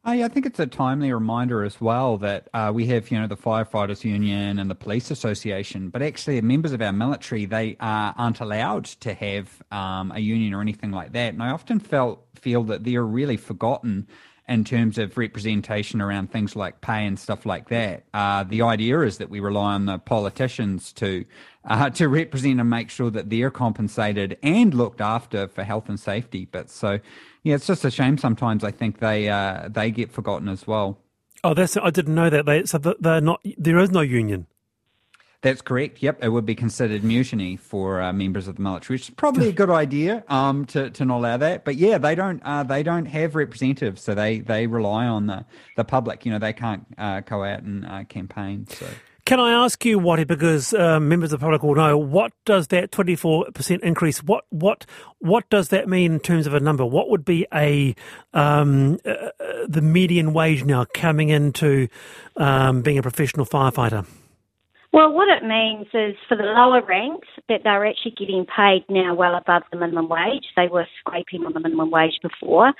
Yeah, 0.06 0.25
I 0.25 0.28
think 0.28 0.47
it's 0.47 0.58
a 0.58 0.66
timely 0.66 1.12
reminder 1.12 1.64
as 1.64 1.82
well 1.82 2.16
that 2.18 2.49
uh, 2.54 2.73
we 2.75 2.87
have, 2.87 3.11
you 3.11 3.20
know, 3.20 3.26
the 3.26 3.37
firefighters 3.37 4.04
union 4.04 4.58
and 4.58 4.70
the 4.70 4.75
police 4.75 5.11
association, 5.11 5.90
but 5.90 6.00
actually, 6.00 6.40
members 6.40 6.73
of 6.73 6.80
our 6.80 6.92
military 6.92 7.44
they 7.44 7.76
uh, 7.78 8.12
aren't 8.16 8.40
allowed 8.40 8.87
to 8.87 9.12
have 9.12 9.62
um, 9.70 10.11
a 10.12 10.18
union 10.18 10.54
or 10.54 10.62
anything 10.62 10.92
like 10.92 11.12
that. 11.12 11.35
And 11.35 11.42
I 11.42 11.50
often 11.50 11.78
felt 11.78 12.25
feel 12.37 12.62
that 12.64 12.85
they're 12.85 13.04
really 13.04 13.37
forgotten 13.37 14.08
in 14.49 14.64
terms 14.64 14.97
of 14.99 15.17
representation 15.19 16.00
around 16.00 16.33
things 16.33 16.57
like 16.57 16.81
pay 16.81 17.07
and 17.07 17.19
stuff 17.19 17.45
like 17.45 17.69
that. 17.69 18.05
Uh, 18.14 18.45
the 18.45 18.62
idea 18.62 19.00
is 19.02 19.19
that 19.19 19.28
we 19.28 19.40
rely 19.40 19.75
on 19.75 19.87
the 19.87 19.99
politicians 19.99 20.93
to 20.95 21.25
uh, 21.64 21.90
to 21.99 22.09
represent 22.09 22.61
and 22.61 22.71
make 22.71 22.90
sure 22.90 23.11
that 23.11 23.31
they're 23.31 23.50
compensated 23.50 24.38
and 24.43 24.75
looked 24.75 25.00
after 25.00 25.49
for 25.49 25.64
health 25.64 25.88
and 25.88 26.00
safety. 26.00 26.47
But 26.50 26.71
so, 26.71 26.99
yeah, 27.43 27.57
it's 27.57 27.67
just 27.67 27.85
a 27.85 27.90
shame 27.90 28.17
sometimes. 28.19 28.64
I 28.64 28.71
think 28.71 29.00
they 29.00 29.28
uh, 29.28 29.69
they 29.71 29.90
get 29.90 30.11
forgotten 30.11 30.49
as 30.49 30.67
well. 30.67 30.99
Oh, 31.45 31.55
that's 31.55 31.76
I 31.76 31.90
didn't 31.90 32.14
know 32.14 32.31
that. 32.31 32.47
They 32.47 32.64
so 32.64 32.78
they're 32.78 33.21
not. 33.21 33.40
There 33.57 33.78
is 33.78 33.90
no 33.90 34.00
union. 34.00 34.47
That's 35.40 35.62
correct. 35.62 36.02
Yep, 36.02 36.25
it 36.25 36.30
would 36.30 36.47
be 36.47 36.57
considered 36.57 37.04
mutiny 37.04 37.57
for 37.57 38.02
uh, 38.02 38.12
members 38.12 38.49
of 38.49 38.57
the 38.57 38.62
military, 38.62 38.97
which 38.97 39.09
is 39.09 39.14
probably 39.14 39.49
a 39.49 39.52
good 39.52 39.71
idea 39.71 40.25
um, 40.26 40.64
to 40.66 40.90
to 40.90 41.04
not 41.04 41.18
allow 41.18 41.37
that. 41.37 41.64
But 41.64 41.76
yeah, 41.76 41.99
they 41.99 42.16
don't 42.16 42.42
uh, 42.42 42.64
they 42.64 42.83
don't 42.83 43.07
have 43.07 43.37
representatives, 43.37 44.02
so 44.02 44.14
they 44.14 44.40
they 44.40 44.66
rely 44.66 45.07
on 45.07 45.26
the 45.26 45.45
the 45.76 45.85
public. 45.85 46.26
You 46.26 46.33
know, 46.33 46.40
they 46.40 46.52
can't 46.52 46.87
uh, 46.99 47.21
go 47.21 47.45
out 47.45 47.62
and 47.62 47.87
uh, 47.87 48.04
campaign. 48.04 48.66
So. 48.68 48.87
Can 49.26 49.40
I 49.40 49.62
ask 49.62 49.85
you, 49.85 49.99
Watty, 49.99 50.25
because 50.25 50.73
uh, 50.73 50.99
members 50.99 51.35
of 51.35 51.40
the 51.40 51.45
public 51.45 51.62
will 51.62 51.75
know, 51.75 51.99
what 51.99 52.33
does 52.47 52.68
that 52.68 52.90
24% 52.92 53.80
increase, 53.80 54.23
what 54.25 54.45
what 54.49 54.87
what 55.18 55.49
does 55.50 55.68
that 55.68 55.87
mean 55.87 56.14
in 56.14 56.18
terms 56.18 56.47
of 56.47 56.54
a 56.54 56.61
number? 56.61 56.85
What 56.87 57.11
would 57.11 57.26
be 57.26 57.47
a 57.54 57.95
um, 58.33 58.99
uh, 59.04 59.28
the 59.68 59.83
median 59.83 60.33
wage 60.33 60.64
now 60.64 60.87
coming 60.95 61.28
into 61.28 61.88
um, 62.38 62.80
being 62.80 62.97
a 62.97 63.02
professional 63.02 63.45
firefighter? 63.45 64.07
Well, 64.90 65.12
what 65.12 65.28
it 65.28 65.47
means 65.47 65.87
is 65.92 66.16
for 66.28 66.37
the 66.37 66.45
lower 66.45 66.83
ranks 66.83 67.28
that 67.50 67.61
they're 67.62 67.87
actually 67.87 68.12
getting 68.12 68.47
paid 68.47 68.87
now 68.88 69.14
well 69.14 69.35
above 69.35 69.62
the 69.71 69.78
minimum 69.78 70.09
wage. 70.09 70.47
They 70.57 70.68
were 70.68 70.87
scraping 71.00 71.45
on 71.45 71.52
the 71.52 71.61
minimum 71.61 71.90
wage 71.90 72.18
before. 72.23 72.73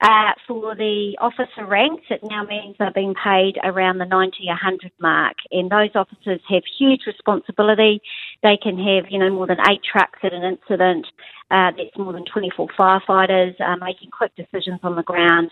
Uh, 0.00 0.32
for 0.46 0.76
the 0.76 1.16
officer 1.20 1.66
ranks, 1.66 2.04
it 2.08 2.20
now 2.22 2.44
means 2.44 2.76
they're 2.78 2.92
being 2.92 3.14
paid 3.14 3.58
around 3.64 3.98
the 3.98 4.04
90, 4.04 4.46
100 4.46 4.92
mark. 5.00 5.34
And 5.50 5.68
those 5.68 5.90
officers 5.96 6.40
have 6.48 6.62
huge 6.78 7.00
responsibility. 7.04 8.00
They 8.44 8.58
can 8.62 8.78
have, 8.78 9.10
you 9.10 9.18
know, 9.18 9.30
more 9.30 9.48
than 9.48 9.58
eight 9.68 9.80
trucks 9.82 10.20
at 10.22 10.32
an 10.32 10.44
incident. 10.44 11.06
Uh, 11.50 11.72
that's 11.76 11.98
more 11.98 12.12
than 12.12 12.26
24 12.32 12.68
firefighters 12.78 13.60
uh, 13.60 13.76
making 13.80 14.10
quick 14.10 14.30
decisions 14.36 14.78
on 14.84 14.94
the 14.94 15.02
ground. 15.02 15.50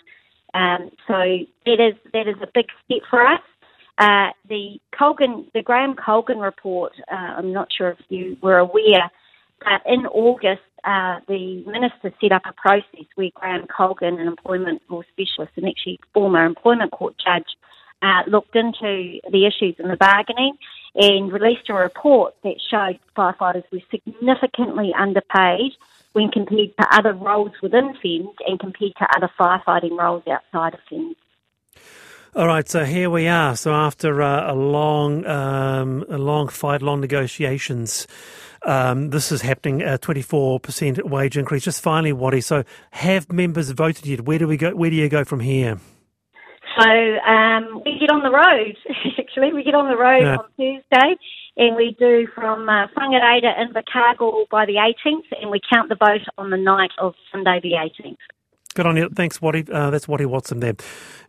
Um, 0.55 0.91
so 1.09 1.19
that 1.67 1.81
is 1.81 1.95
that 2.13 2.29
is 2.29 2.37
a 2.41 2.47
big 2.55 2.67
step 2.85 3.03
for 3.11 3.27
us. 3.27 3.41
Uh, 3.97 4.31
the 4.49 4.81
Colgan, 4.97 5.47
the 5.55 5.63
Graham 5.63 5.95
Colgan 5.95 6.39
report, 6.39 6.93
uh, 7.11 7.15
I'm 7.15 7.53
not 7.53 7.69
sure 7.77 7.91
if 7.91 7.99
you 8.09 8.37
were 8.43 8.59
aware, 8.59 9.11
but 9.61 9.83
in 9.87 10.07
August, 10.07 10.63
uh, 10.83 11.21
the 11.29 11.65
minister 11.67 12.13
set 12.21 12.33
up 12.33 12.43
a 12.45 12.53
process 12.53 13.07
where 13.15 13.31
Graham 13.35 13.67
Colgan, 13.67 14.19
an 14.19 14.27
employment 14.27 14.83
law 14.89 15.03
specialist 15.13 15.53
and 15.57 15.69
actually 15.69 16.01
former 16.13 16.45
employment 16.45 16.91
court 16.91 17.15
judge, 17.25 17.47
uh, 18.03 18.23
looked 18.27 18.57
into 18.57 19.21
the 19.31 19.47
issues 19.47 19.77
in 19.79 19.89
the 19.89 19.97
bargaining 19.97 20.59
and 20.97 21.33
released 21.33 21.69
a 21.69 21.75
report 21.75 22.35
that 22.43 22.57
showed 22.71 22.99
firefighters 23.17 23.65
were 23.73 23.81
significantly 23.91 24.93
underpaid 24.99 25.73
when 26.13 26.31
compared 26.31 26.77
to 26.79 26.87
other 26.93 27.13
roles 27.13 27.53
within 27.63 27.95
FENZ 28.05 28.35
and 28.47 28.61
compared 28.61 28.93
to 28.99 29.07
other 29.17 29.31
firefighting 29.39 29.99
roles 29.99 30.23
outside 30.29 30.75
of 30.75 30.81
FENZ. 30.91 31.17
All 32.37 32.49
right, 32.49 32.69
so 32.69 32.85
here 32.85 33.11
we 33.11 33.29
are. 33.29 33.55
So 33.55 33.73
after 33.73 34.21
uh, 34.21 34.53
a 34.53 34.57
long, 34.57 35.25
um, 35.25 36.05
a 36.09 36.19
long 36.19 36.49
fight, 36.49 36.83
long 36.83 37.01
negotiations, 37.01 38.09
um, 38.67 39.11
this 39.11 39.31
is 39.31 39.41
happening. 39.41 39.83
A 39.83 39.99
twenty-four 39.99 40.59
percent 40.59 41.09
wage 41.09 41.39
increase. 41.39 41.63
Just 41.63 41.81
finally, 41.81 42.13
Watty. 42.13 42.41
So 42.41 42.65
have 42.91 43.31
members 43.31 43.71
voted 43.71 44.05
yet? 44.05 44.23
Where 44.23 44.41
do 44.41 44.49
we 44.49 44.57
go? 44.57 44.75
Where 44.75 44.91
do 44.91 44.97
you 44.97 45.09
go 45.09 45.23
from 45.23 45.39
here? 45.39 45.79
So 46.77 46.91
um, 46.91 47.83
we 47.85 48.01
get 48.01 48.11
on 48.11 48.25
the 48.25 48.33
road. 48.33 48.77
Actually, 49.19 49.53
we 49.53 49.63
get 49.63 49.77
on 49.77 49.89
the 49.89 49.97
road 49.97 50.23
yeah. 50.23 50.37
on 50.39 50.47
Thursday, 50.57 51.15
and 51.57 51.77
we 51.77 51.95
do 52.01 52.27
from 52.35 52.69
uh, 52.69 52.89
Whangareda 52.97 53.57
in 53.61 53.73
Invercargill 53.73 54.49
by 54.51 54.67
the 54.67 54.75
18th, 54.75 55.41
and 55.41 55.53
we 55.53 55.61
count 55.73 55.89
the 55.89 55.95
vote 55.95 56.27
on 56.37 56.51
the 56.51 56.57
night 56.57 56.91
of 56.99 57.15
Sunday 57.31 57.61
the 57.63 57.75
18th. 57.75 58.17
Good 58.75 58.87
on 58.87 58.97
you. 58.97 59.09
Thanks, 59.09 59.41
Watty. 59.41 59.65
Uh, 59.71 59.91
that's 59.91 60.09
Watty 60.09 60.27
Watson 60.27 60.59
there, 60.59 60.75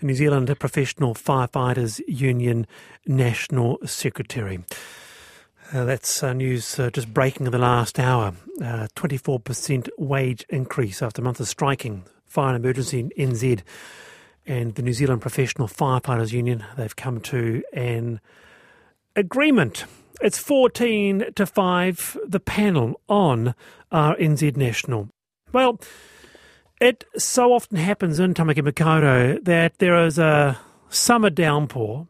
New 0.02 0.16
Zealand 0.16 0.52
Professional 0.60 1.14
Firefighters 1.14 2.02
Union 2.08 2.66
National 3.06 3.78
Secretary. 3.86 4.64
Uh, 5.72 5.86
that's 5.86 6.24
uh, 6.24 6.34
news 6.34 6.80
uh, 6.80 6.90
just 6.90 7.14
breaking 7.14 7.46
in 7.46 7.52
the 7.52 7.60
last 7.60 8.00
hour. 8.00 8.34
24% 8.60 9.88
uh, 9.88 9.92
wage 10.00 10.44
increase 10.50 11.04
after 11.04 11.22
a 11.22 11.24
month 11.24 11.40
of 11.40 11.48
striking. 11.48 12.06
Fire 12.26 12.56
and 12.56 12.66
emergency 12.66 13.04
NZ 13.16 13.62
and 14.48 14.74
the 14.74 14.82
New 14.82 14.94
Zealand 14.94 15.22
Professional 15.22 15.68
Firefighters 15.68 16.32
Union, 16.32 16.66
they've 16.78 16.96
come 16.96 17.20
to 17.22 17.62
an 17.74 18.22
agreement. 19.16 19.86
It's 20.20 20.40
14 20.40 21.26
to 21.36 21.46
5, 21.46 22.18
the 22.26 22.40
panel 22.40 23.00
on 23.08 23.54
RNZ 23.92 24.58
National. 24.58 25.10
Well, 25.54 25.80
it 26.86 27.04
so 27.18 27.52
often 27.52 27.78
happens 27.78 28.20
in 28.20 28.34
Tamaki 28.34 29.44
that 29.44 29.80
there 29.80 30.06
is 30.06 30.20
a 30.20 30.58
summer 30.90 31.32
downpour, 31.32 32.08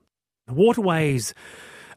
waterways 0.49 1.33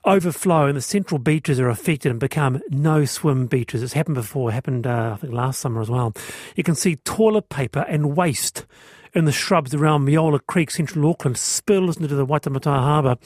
overflow, 0.04 0.66
and 0.66 0.76
the 0.76 0.80
central 0.80 1.18
beaches 1.18 1.58
are 1.58 1.68
affected 1.68 2.11
and 2.11 2.20
become 2.20 2.62
no 2.70 3.04
swim 3.04 3.47
beaches. 3.47 3.82
It's 3.82 3.94
happened 3.94 4.14
before, 4.14 4.50
it 4.50 4.52
happened, 4.52 4.87
uh, 4.87 5.14
I 5.14 5.16
think, 5.16 5.32
last 5.32 5.58
summer 5.58 5.80
as 5.80 5.90
well. 5.90 6.14
You 6.54 6.62
can 6.62 6.76
see 6.76 6.97
toilet 6.97 7.49
paper 7.49 7.85
and 7.88 8.16
waste 8.16 8.64
in 9.12 9.25
the 9.25 9.32
shrubs 9.32 9.75
around 9.75 10.06
Meola 10.06 10.40
Creek, 10.47 10.70
central 10.70 11.11
Auckland, 11.11 11.37
spills 11.37 11.97
into 11.97 12.14
the 12.14 12.26
Waitemata 12.26 12.66
Harbour. 12.66 13.16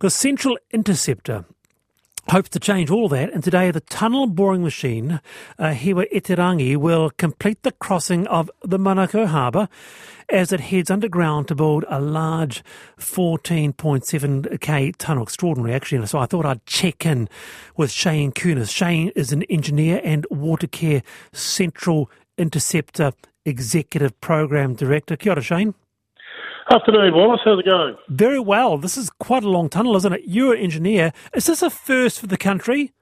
The 0.00 0.10
Central 0.10 0.56
Interceptor 0.70 1.44
hopes 2.30 2.48
to 2.50 2.60
change 2.60 2.90
all 2.90 3.08
that. 3.08 3.32
And 3.32 3.42
today, 3.42 3.70
the 3.70 3.80
tunnel 3.80 4.26
boring 4.26 4.62
machine, 4.62 5.20
uh, 5.58 5.72
Hiwa-i-te-Rangi, 5.72 6.76
will 6.76 7.10
complete 7.10 7.62
the 7.62 7.72
crossing 7.72 8.26
of 8.26 8.50
the 8.62 8.78
Manukau 8.78 9.26
Harbour 9.26 9.68
as 10.28 10.52
it 10.52 10.60
heads 10.60 10.90
underground 10.90 11.48
to 11.48 11.54
build 11.54 11.84
a 11.88 12.00
large 12.00 12.62
14.7k 12.98 14.94
tunnel. 14.96 15.22
Extraordinary, 15.22 15.74
actually. 15.74 16.06
So 16.06 16.18
I 16.18 16.26
thought 16.26 16.44
I'd 16.44 16.64
check 16.66 17.06
in 17.06 17.28
with 17.76 17.90
Shayne 17.90 18.32
Cunis. 18.32 18.70
Shane 18.70 19.08
is 19.16 19.32
an 19.32 19.42
engineer 19.44 20.00
and 20.04 20.26
Watercare 20.30 21.02
central 21.32 22.10
interceptor 22.36 23.12
executive 23.44 24.20
program 24.20 24.74
director. 24.74 25.16
Kia 25.16 25.32
ora, 25.32 25.42
Shane. 25.42 25.74
Afternoon, 26.70 27.14
Wallace. 27.14 27.40
How's 27.44 27.58
it 27.60 27.64
going? 27.64 27.96
Very 28.08 28.38
well. 28.38 28.76
This 28.76 28.98
is 28.98 29.08
quite 29.08 29.42
a 29.42 29.48
long 29.48 29.70
tunnel, 29.70 29.96
isn't 29.96 30.12
it? 30.12 30.22
You're 30.26 30.54
an 30.54 30.60
engineer. 30.60 31.12
Is 31.34 31.46
this 31.46 31.62
a 31.62 31.70
first 31.70 32.20
for 32.20 32.26
the 32.26 32.36
country? 32.36 32.92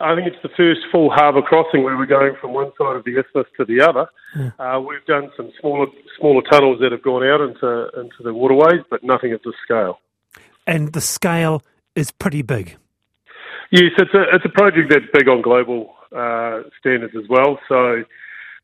I 0.00 0.14
think 0.14 0.26
it's 0.26 0.42
the 0.42 0.48
first 0.56 0.80
full 0.90 1.10
harbour 1.10 1.42
crossing 1.42 1.84
where 1.84 1.94
we're 1.94 2.06
going 2.06 2.34
from 2.40 2.54
one 2.54 2.72
side 2.78 2.96
of 2.96 3.04
the 3.04 3.20
isthmus 3.20 3.46
to 3.58 3.66
the 3.66 3.82
other. 3.82 4.06
Yeah. 4.34 4.50
Uh, 4.58 4.80
we've 4.80 5.04
done 5.04 5.30
some 5.36 5.52
smaller 5.60 5.88
smaller 6.18 6.40
tunnels 6.50 6.78
that 6.80 6.90
have 6.90 7.02
gone 7.02 7.22
out 7.22 7.42
into 7.42 7.90
into 8.00 8.22
the 8.22 8.32
waterways, 8.32 8.82
but 8.88 9.04
nothing 9.04 9.34
of 9.34 9.42
this 9.44 9.54
scale. 9.62 10.00
And 10.66 10.94
the 10.94 11.02
scale 11.02 11.62
is 11.94 12.10
pretty 12.10 12.40
big. 12.40 12.78
Yes, 13.70 13.92
it's 13.98 14.14
a 14.14 14.22
it's 14.34 14.44
a 14.46 14.48
project 14.48 14.90
that's 14.90 15.04
big 15.12 15.28
on 15.28 15.42
global 15.42 15.94
uh, 16.16 16.62
standards 16.78 17.14
as 17.14 17.28
well. 17.28 17.58
So 17.68 18.02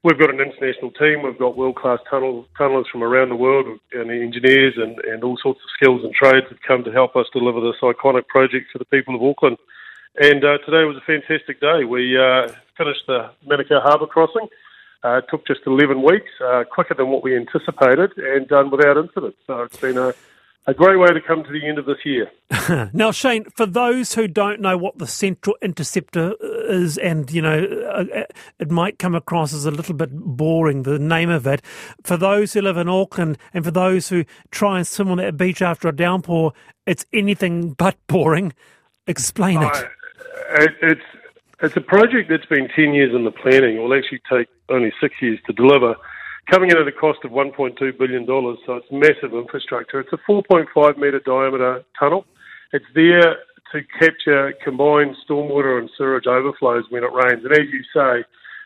we've 0.02 0.18
got 0.18 0.30
an 0.30 0.40
international 0.40 0.90
team. 0.92 1.22
We've 1.22 1.38
got 1.38 1.56
world-class 1.56 2.00
tunnel, 2.08 2.46
tunnelers 2.58 2.88
from 2.90 3.02
around 3.02 3.30
the 3.30 3.36
world 3.36 3.66
and 3.92 4.10
engineers 4.10 4.74
and, 4.76 4.98
and 5.00 5.24
all 5.24 5.36
sorts 5.42 5.60
of 5.60 5.70
skills 5.74 6.02
and 6.04 6.14
trades 6.14 6.46
have 6.48 6.60
come 6.66 6.84
to 6.84 6.92
help 6.92 7.16
us 7.16 7.26
deliver 7.32 7.60
this 7.60 7.80
iconic 7.82 8.26
project 8.28 8.66
for 8.72 8.78
the 8.78 8.84
people 8.86 9.14
of 9.14 9.22
Auckland. 9.22 9.58
And 10.18 10.44
uh, 10.44 10.58
today 10.64 10.84
was 10.84 10.96
a 10.96 11.04
fantastic 11.06 11.60
day. 11.60 11.84
We 11.84 12.16
uh, 12.16 12.48
finished 12.76 13.02
the 13.06 13.30
Manukau 13.46 13.82
Harbour 13.82 14.06
crossing. 14.06 14.48
Uh, 15.04 15.18
it 15.18 15.26
took 15.30 15.46
just 15.46 15.60
11 15.66 16.02
weeks, 16.02 16.30
uh, 16.44 16.64
quicker 16.70 16.94
than 16.94 17.08
what 17.08 17.22
we 17.22 17.36
anticipated, 17.36 18.12
and 18.16 18.48
done 18.48 18.70
without 18.70 18.96
incident. 18.96 19.36
So 19.46 19.62
it's 19.62 19.76
been 19.76 19.98
a 19.98 20.14
a 20.66 20.74
great 20.74 20.98
way 20.98 21.08
to 21.08 21.20
come 21.20 21.44
to 21.44 21.52
the 21.52 21.66
end 21.66 21.78
of 21.78 21.86
this 21.86 21.98
year. 22.04 22.30
now, 22.92 23.12
Shane, 23.12 23.44
for 23.54 23.66
those 23.66 24.14
who 24.14 24.26
don't 24.26 24.60
know 24.60 24.76
what 24.76 24.98
the 24.98 25.06
Central 25.06 25.56
Interceptor 25.62 26.34
is, 26.66 26.98
and 26.98 27.30
you 27.30 27.42
know, 27.42 27.64
uh, 27.88 28.04
uh, 28.20 28.24
it 28.58 28.70
might 28.70 28.98
come 28.98 29.14
across 29.14 29.52
as 29.52 29.64
a 29.66 29.70
little 29.70 29.94
bit 29.94 30.10
boring, 30.12 30.82
the 30.82 30.98
name 30.98 31.30
of 31.30 31.46
it. 31.46 31.62
For 32.02 32.16
those 32.16 32.52
who 32.52 32.62
live 32.62 32.76
in 32.76 32.88
Auckland, 32.88 33.38
and 33.54 33.64
for 33.64 33.70
those 33.70 34.08
who 34.08 34.24
try 34.50 34.78
and 34.78 34.86
swim 34.86 35.10
on 35.10 35.18
that 35.18 35.36
beach 35.36 35.62
after 35.62 35.88
a 35.88 35.94
downpour, 35.94 36.52
it's 36.86 37.06
anything 37.12 37.72
but 37.72 37.96
boring. 38.06 38.52
Explain 39.06 39.62
it. 39.62 39.76
it 40.50 40.70
it's 40.82 41.00
it's 41.62 41.76
a 41.76 41.80
project 41.80 42.28
that's 42.28 42.46
been 42.46 42.68
ten 42.74 42.94
years 42.94 43.14
in 43.14 43.24
the 43.24 43.30
planning. 43.30 43.76
It 43.76 43.80
will 43.80 43.94
actually 43.94 44.20
take 44.30 44.48
only 44.68 44.92
six 45.00 45.14
years 45.20 45.38
to 45.46 45.52
deliver 45.52 45.94
coming 46.50 46.70
in 46.70 46.76
at 46.76 46.86
a 46.86 46.92
cost 46.92 47.18
of 47.24 47.32
$1.2 47.32 47.98
billion, 47.98 48.26
so 48.26 48.74
it's 48.74 48.86
massive 48.90 49.34
infrastructure. 49.34 50.00
It's 50.00 50.12
a 50.12 50.30
4.5 50.30 50.96
metre 50.96 51.20
diameter 51.20 51.84
tunnel. 51.98 52.24
It's 52.72 52.84
there 52.94 53.36
to 53.72 53.82
capture 53.98 54.52
combined 54.62 55.16
stormwater 55.28 55.78
and 55.78 55.90
sewage 55.96 56.26
overflows 56.26 56.84
when 56.90 57.04
it 57.04 57.12
rains. 57.12 57.44
And 57.44 57.52
as 57.52 57.66
you 57.72 57.82
say, 57.94 58.24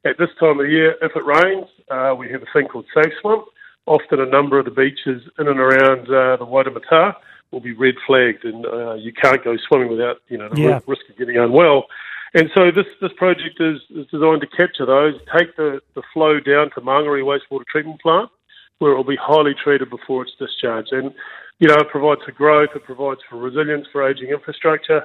at 0.09 0.19
this 0.19 0.29
time 0.39 0.61
of 0.61 0.69
year, 0.69 0.95
if 1.03 1.13
it 1.15 1.25
rains, 1.25 1.67
uh, 1.91 2.15
we 2.17 2.31
have 2.31 2.43
a 2.43 2.47
thing 2.53 2.69
called 2.69 2.87
Safe 2.95 3.13
Swim. 3.21 3.41
Often 3.87 4.21
a 4.21 4.27
number 4.27 4.59
of 4.59 4.67
the 4.67 4.71
beaches 4.71 5.23
in 5.39 5.49
and 5.49 5.59
around 5.59 6.03
uh, 6.09 6.37
the 6.37 6.47
Waitemata 6.47 7.15
will 7.51 7.61
be 7.61 7.73
red 7.73 7.95
flagged, 8.07 8.45
and 8.45 8.65
uh, 8.67 8.95
you 8.95 9.13
can't 9.13 9.43
go 9.43 9.57
swimming 9.67 9.91
without 9.91 10.19
you 10.29 10.39
know 10.39 10.49
the 10.49 10.61
Yeah. 10.61 10.81
risk 10.87 11.03
of 11.11 11.17
getting 11.19 11.37
unwell. 11.37 11.87
And 12.33 12.49
so 12.55 12.71
this, 12.71 12.87
this 13.01 13.11
project 13.17 13.61
is, 13.61 13.81
is 13.91 14.07
designed 14.07 14.43
to 14.43 14.47
capture 14.47 14.87
those, 14.87 15.15
take 15.37 15.57
the, 15.57 15.81
the 15.97 16.03
flow 16.15 16.39
down 16.39 16.71
to 16.77 16.81
Mangere 16.81 17.25
Wastewater 17.25 17.67
Treatment 17.69 18.01
Plant, 18.01 18.31
where 18.79 18.93
it 18.93 18.97
will 18.97 19.03
be 19.03 19.19
highly 19.21 19.53
treated 19.53 19.91
before 19.91 20.23
it's 20.23 20.37
discharged. 20.39 20.93
And, 20.93 21.13
you 21.61 21.69
know, 21.69 21.77
it 21.77 21.91
provides 21.91 22.23
for 22.25 22.33
growth, 22.33 22.71
it 22.75 22.85
provides 22.85 23.21
for 23.29 23.37
resilience 23.37 23.87
for 23.93 24.09
ageing 24.09 24.31
infrastructure. 24.31 25.05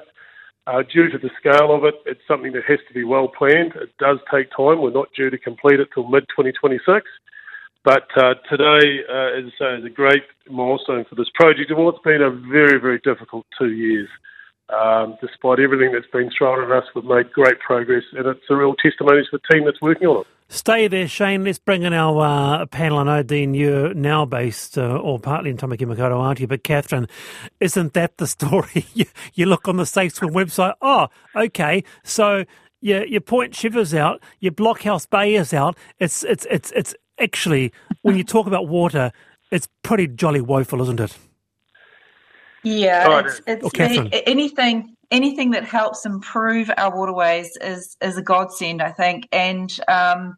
Uh, 0.66 0.82
due 0.92 1.08
to 1.08 1.18
the 1.18 1.30
scale 1.38 1.72
of 1.72 1.84
it, 1.84 1.94
it's 2.06 2.20
something 2.26 2.50
that 2.52 2.64
has 2.66 2.80
to 2.88 2.94
be 2.94 3.04
well 3.04 3.28
planned. 3.28 3.72
It 3.76 3.96
does 3.98 4.18
take 4.32 4.50
time. 4.50 4.80
We're 4.80 4.90
not 4.90 5.08
due 5.14 5.30
to 5.30 5.38
complete 5.38 5.78
it 5.78 5.88
till 5.94 6.08
mid 6.08 6.24
2026. 6.30 7.06
But 7.84 8.08
uh, 8.16 8.34
today, 8.50 9.04
uh, 9.08 9.38
as 9.38 9.44
I 9.46 9.58
say, 9.60 9.78
is 9.78 9.84
a 9.84 9.90
great 9.90 10.24
milestone 10.50 11.04
for 11.08 11.14
this 11.14 11.30
project 11.34 11.70
and 11.70 11.78
what's 11.78 12.02
been 12.02 12.20
a 12.20 12.30
very, 12.30 12.80
very 12.80 12.98
difficult 12.98 13.46
two 13.56 13.70
years. 13.70 14.08
Um, 14.68 15.16
despite 15.20 15.60
everything 15.60 15.92
that's 15.92 16.10
been 16.12 16.30
thrown 16.36 16.64
at 16.64 16.76
us, 16.76 16.82
we've 16.96 17.04
made 17.04 17.30
great 17.30 17.60
progress, 17.60 18.02
and 18.10 18.26
it's 18.26 18.40
a 18.50 18.56
real 18.56 18.74
testimony 18.74 19.22
to 19.22 19.38
the 19.38 19.54
team 19.54 19.64
that's 19.64 19.80
working 19.80 20.08
on 20.08 20.22
it. 20.22 20.26
Stay 20.48 20.86
there, 20.86 21.08
Shane. 21.08 21.42
Let's 21.44 21.58
bring 21.58 21.82
in 21.82 21.92
our 21.92 22.60
uh, 22.62 22.66
panel. 22.66 22.98
I 22.98 23.02
know, 23.02 23.22
Dean, 23.24 23.52
you're 23.54 23.92
now 23.94 24.24
based 24.24 24.78
uh, 24.78 24.96
or 24.96 25.18
partly 25.18 25.50
in 25.50 25.56
Tamaki 25.56 25.80
Makaurau, 25.80 26.20
aren't 26.20 26.38
you? 26.38 26.46
But, 26.46 26.62
Kathryn, 26.62 27.08
isn't 27.58 27.94
that 27.94 28.16
the 28.18 28.26
story? 28.28 28.86
you, 28.94 29.06
you 29.34 29.46
look 29.46 29.66
on 29.66 29.76
the 29.76 29.86
Safe 29.86 30.14
Swim 30.14 30.30
website, 30.32 30.74
oh, 30.80 31.08
okay, 31.34 31.82
so 32.04 32.44
your, 32.80 33.04
your 33.06 33.20
Point 33.20 33.56
Chev's 33.56 33.92
out, 33.92 34.22
your 34.38 34.52
Blockhouse 34.52 35.08
Bay 35.10 35.34
is 35.34 35.52
out. 35.52 35.76
It's, 35.98 36.22
it's, 36.22 36.46
it's, 36.48 36.70
it's 36.76 36.94
actually, 37.18 37.72
when 38.02 38.16
you 38.16 38.22
talk 38.22 38.46
about 38.46 38.68
water, 38.68 39.10
it's 39.50 39.68
pretty 39.82 40.06
jolly 40.06 40.40
woeful, 40.40 40.80
isn't 40.82 41.00
it? 41.00 41.16
Yeah, 42.62 43.04
Oh, 43.08 43.16
it's, 43.18 43.40
it's 43.46 43.64
Oh, 43.64 43.70
Kathryn. 43.70 44.08
any, 44.12 44.26
anything 44.26 44.95
anything 45.10 45.50
that 45.52 45.64
helps 45.64 46.04
improve 46.04 46.70
our 46.76 46.96
waterways 46.96 47.56
is 47.60 47.96
is 48.02 48.16
a 48.16 48.22
godsend, 48.22 48.82
I 48.82 48.92
think. 48.92 49.28
And 49.32 49.76
um, 49.88 50.36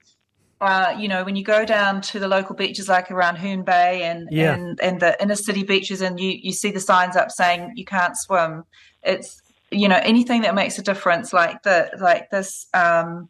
uh, 0.60 0.94
you 0.98 1.08
know, 1.08 1.24
when 1.24 1.36
you 1.36 1.44
go 1.44 1.64
down 1.64 2.00
to 2.02 2.18
the 2.18 2.28
local 2.28 2.54
beaches 2.54 2.88
like 2.88 3.10
around 3.10 3.36
Herne 3.36 3.62
Bay 3.62 4.02
and 4.02 4.28
Yeah. 4.30 4.54
and, 4.54 4.80
and 4.80 5.00
the 5.00 5.20
inner 5.22 5.36
city 5.36 5.62
beaches, 5.62 6.00
and 6.00 6.18
you 6.18 6.30
you 6.30 6.52
see 6.52 6.70
the 6.70 6.80
signs 6.80 7.16
up 7.16 7.30
saying 7.30 7.72
you 7.76 7.84
can't 7.84 8.16
swim. 8.16 8.64
It's 9.02 9.40
you 9.70 9.88
know 9.88 10.00
anything 10.02 10.42
that 10.42 10.54
makes 10.54 10.78
a 10.78 10.82
difference, 10.82 11.32
like 11.32 11.62
the 11.62 11.90
like 12.00 12.30
this. 12.30 12.66
Um, 12.74 13.28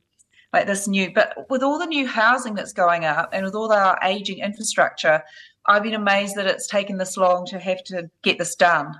like 0.50 0.66
this 0.66 0.88
new, 0.88 1.12
but 1.12 1.44
with 1.50 1.62
all 1.62 1.78
the 1.78 1.84
new 1.84 2.06
housing 2.06 2.54
that's 2.54 2.72
going 2.72 3.04
up 3.04 3.28
and 3.34 3.44
with 3.44 3.54
all 3.54 3.70
our 3.70 3.98
aging 4.02 4.38
infrastructure, 4.38 5.22
I've 5.66 5.82
been 5.82 5.92
amazed 5.92 6.36
that 6.36 6.46
it's 6.46 6.66
taken 6.66 6.96
this 6.96 7.18
long 7.18 7.44
to 7.48 7.58
have 7.58 7.84
to 7.84 8.08
get 8.22 8.38
this 8.38 8.54
done. 8.54 8.94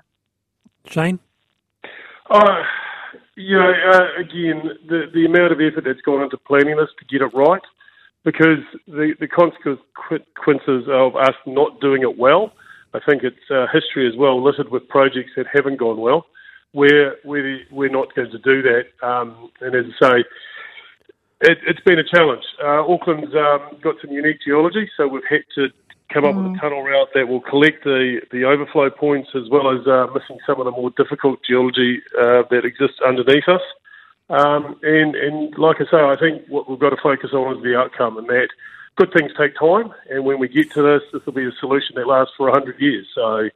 Shane? 0.87 1.19
Uh, 2.31 2.63
you 3.37 3.57
know, 3.57 3.73
uh, 3.93 4.21
again, 4.21 4.63
the, 4.89 5.05
the 5.15 5.25
amount 5.25 5.53
of 5.53 5.61
effort 5.61 5.85
that's 5.85 6.01
gone 6.03 6.23
into 6.23 6.37
planning 6.37 6.77
this 6.77 6.89
to 6.99 7.05
get 7.07 7.23
it 7.23 7.35
right, 7.35 7.63
because 8.25 8.63
the, 8.87 9.15
the 9.21 9.29
consequences 9.29 10.89
of 10.89 11.17
us 11.17 11.35
not 11.47 11.81
doing 11.81 12.03
it 12.03 12.19
well, 12.19 12.53
I 12.93 13.01
think 13.09 13.23
it's 13.23 13.37
uh, 13.51 13.67
history 13.73 14.09
as 14.09 14.17
well, 14.17 14.43
littered 14.43 14.71
with 14.71 14.89
projects 14.89 15.31
that 15.37 15.47
haven't 15.53 15.79
gone 15.79 15.99
well, 16.01 16.27
where 16.73 17.17
we're, 17.25 17.61
we're 17.71 17.89
not 17.91 18.15
going 18.15 18.31
to 18.31 18.39
do 18.39 18.63
that. 18.63 19.07
Um, 19.07 19.51
and 19.61 19.75
as 19.75 19.85
I 20.03 20.09
say, 20.09 20.25
it, 21.43 21.59
it's 21.67 21.81
been 21.81 21.99
a 21.99 22.05
challenge. 22.05 22.43
Uh, 22.63 22.85
Auckland's 22.85 23.35
um, 23.35 23.79
got 23.83 23.95
some 24.03 24.11
unique 24.11 24.39
geology, 24.45 24.91
so 24.97 25.07
we've 25.07 25.23
had 25.31 25.45
to 25.55 25.69
come 26.13 26.25
up 26.25 26.35
with 26.35 26.47
a 26.47 26.59
tunnel 26.59 26.83
route 26.83 27.09
that 27.15 27.29
will 27.29 27.41
collect 27.41 27.85
the, 27.85 28.21
the 28.33 28.45
overflow 28.45 28.91
points 28.91 29.31
as 29.35 29.49
well 29.51 29.71
as 29.71 29.87
uh, 29.87 30.07
missing 30.15 30.39
some 30.47 30.59
of 30.59 30.65
the 30.65 30.71
more 30.71 30.91
difficult 30.97 31.41
geology 31.47 32.01
uh, 32.19 32.43
that 32.51 32.65
exists 32.65 32.99
underneath 33.07 33.49
us. 33.49 33.61
Um, 34.31 34.79
and, 34.83 35.15
and 35.15 35.57
like 35.59 35.77
I 35.81 35.85
say, 35.91 36.01
I 36.01 36.17
think 36.19 36.47
what 36.49 36.69
we've 36.69 36.79
got 36.79 36.91
to 36.91 37.03
focus 37.03 37.31
on 37.33 37.57
is 37.57 37.63
the 37.63 37.77
outcome 37.77 38.19
and 38.19 38.27
that 38.29 38.49
good 38.97 39.13
things 39.13 39.33
take 39.39 39.55
time. 39.59 39.93
And 40.11 40.25
when 40.25 40.39
we 40.39 40.49
get 40.49 40.71
to 40.73 40.83
this, 40.83 41.03
this 41.13 41.25
will 41.25 41.33
be 41.33 41.47
a 41.47 41.53
solution 41.61 41.95
that 41.97 42.07
lasts 42.07 42.35
for 42.37 42.51
100 42.51 42.81
years. 42.81 43.07
So 43.15 43.49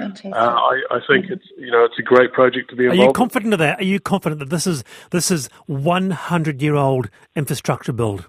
uh, 0.00 0.04
I, 0.34 0.80
I 0.90 1.00
think 1.06 1.26
it's, 1.30 1.46
you 1.56 1.70
know, 1.70 1.84
it's 1.84 1.98
a 1.98 2.02
great 2.02 2.32
project 2.32 2.70
to 2.70 2.76
be 2.76 2.84
involved. 2.84 3.00
Are 3.00 3.02
involved 3.02 3.04
you 3.04 3.08
in. 3.08 3.14
confident 3.14 3.52
of 3.54 3.58
that? 3.58 3.80
Are 3.80 3.84
you 3.84 4.00
confident 4.00 4.38
that 4.40 4.50
this 4.50 4.66
is 4.66 4.84
this 5.10 5.30
is 5.30 5.48
100 5.66 6.62
year 6.62 6.74
old 6.74 7.10
infrastructure 7.34 7.92
build? 7.92 8.28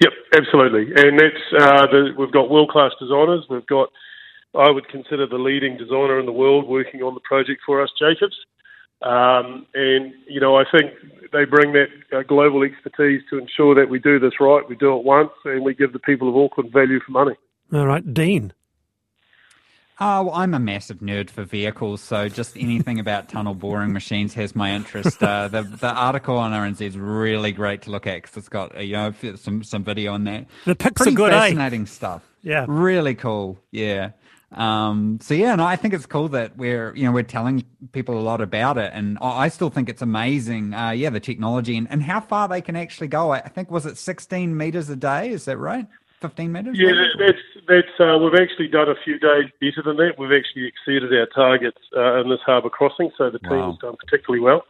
Yep, 0.00 0.12
absolutely. 0.34 0.92
And 0.96 1.18
that's 1.18 1.62
uh, 1.62 1.86
the, 1.86 2.14
we've 2.16 2.32
got 2.32 2.50
world 2.50 2.70
class 2.70 2.92
designers. 2.98 3.44
We've 3.50 3.66
got, 3.66 3.90
I 4.54 4.70
would 4.70 4.88
consider 4.88 5.26
the 5.26 5.36
leading 5.36 5.76
designer 5.76 6.18
in 6.18 6.26
the 6.26 6.32
world 6.32 6.66
working 6.66 7.02
on 7.02 7.14
the 7.14 7.20
project 7.20 7.60
for 7.66 7.82
us, 7.82 7.90
Jacobs. 7.98 8.36
Um, 9.02 9.66
and 9.74 10.12
you 10.26 10.40
know, 10.40 10.56
I 10.56 10.64
think 10.70 10.92
they 11.32 11.44
bring 11.44 11.72
that 11.72 11.88
uh, 12.12 12.22
global 12.22 12.62
expertise 12.62 13.22
to 13.30 13.38
ensure 13.38 13.74
that 13.74 13.88
we 13.88 13.98
do 13.98 14.18
this 14.18 14.34
right. 14.40 14.66
We 14.68 14.76
do 14.76 14.96
it 14.96 15.04
once, 15.04 15.30
and 15.44 15.64
we 15.64 15.74
give 15.74 15.94
the 15.94 15.98
people 15.98 16.28
of 16.28 16.36
Auckland 16.36 16.70
value 16.72 17.00
for 17.00 17.12
money. 17.12 17.34
All 17.72 17.86
right, 17.86 18.12
Dean. 18.12 18.52
Oh, 20.02 20.22
well, 20.24 20.34
I'm 20.34 20.54
a 20.54 20.58
massive 20.58 21.00
nerd 21.00 21.28
for 21.28 21.44
vehicles, 21.44 22.00
so 22.00 22.26
just 22.30 22.56
anything 22.56 22.98
about 22.98 23.28
tunnel 23.28 23.54
boring 23.54 23.92
machines 23.92 24.32
has 24.32 24.56
my 24.56 24.72
interest. 24.72 25.22
Uh, 25.22 25.48
the 25.48 25.62
the 25.62 25.88
article 25.92 26.38
on 26.38 26.52
RNZ 26.52 26.80
is 26.80 26.96
really 26.96 27.52
great 27.52 27.82
to 27.82 27.90
look 27.90 28.06
at 28.06 28.22
because 28.22 28.36
it's 28.38 28.48
got 28.48 28.82
you 28.82 28.94
know 28.94 29.12
some 29.36 29.62
some 29.62 29.84
video 29.84 30.14
on 30.14 30.24
that. 30.24 30.46
The 30.64 30.74
pics 30.74 31.02
are 31.02 31.04
Pretty 31.04 31.16
good, 31.16 31.32
eh? 31.34 31.38
fascinating 31.38 31.84
stuff. 31.84 32.22
Yeah. 32.42 32.64
really 32.66 33.14
cool. 33.14 33.58
Yeah. 33.70 34.12
Um, 34.52 35.18
so 35.20 35.34
yeah, 35.34 35.54
no, 35.54 35.64
I 35.64 35.76
think 35.76 35.92
it's 35.94 36.06
cool 36.06 36.28
that 36.30 36.56
we're 36.56 36.96
you 36.96 37.04
know 37.04 37.12
we're 37.12 37.22
telling 37.22 37.64
people 37.92 38.18
a 38.18 38.24
lot 38.24 38.40
about 38.40 38.78
it, 38.78 38.92
and 38.94 39.18
I 39.20 39.48
still 39.48 39.68
think 39.70 39.90
it's 39.90 40.02
amazing. 40.02 40.72
Uh, 40.72 40.90
yeah, 40.90 41.10
the 41.10 41.20
technology 41.20 41.76
and, 41.76 41.86
and 41.90 42.02
how 42.02 42.20
far 42.20 42.48
they 42.48 42.62
can 42.62 42.74
actually 42.74 43.08
go. 43.08 43.32
I 43.32 43.40
I 43.40 43.48
think 43.48 43.70
was 43.70 43.84
it 43.84 43.98
16 43.98 44.56
meters 44.56 44.88
a 44.88 44.96
day? 44.96 45.28
Is 45.28 45.44
that 45.44 45.58
right? 45.58 45.86
15 46.20 46.52
meters? 46.52 46.76
Yeah, 46.78 46.86
was 46.86 46.96
it? 46.98 47.18
that- 47.18 47.26
that's 47.26 47.66
that's. 47.68 48.00
Uh, 48.00 48.18
we've 48.18 48.40
actually 48.40 48.68
done 48.68 48.88
a 48.88 48.94
few 49.04 49.18
days 49.18 49.50
better 49.60 49.82
than 49.84 49.96
that. 49.98 50.18
We've 50.18 50.32
actually 50.32 50.66
exceeded 50.66 51.12
our 51.12 51.26
targets 51.34 51.78
uh, 51.96 52.20
in 52.20 52.28
this 52.28 52.40
harbour 52.44 52.70
crossing, 52.70 53.10
so 53.16 53.30
the 53.30 53.38
team 53.40 53.50
Wow. 53.58 53.70
has 53.72 53.78
done 53.80 53.96
particularly 53.96 54.40
well. 54.42 54.64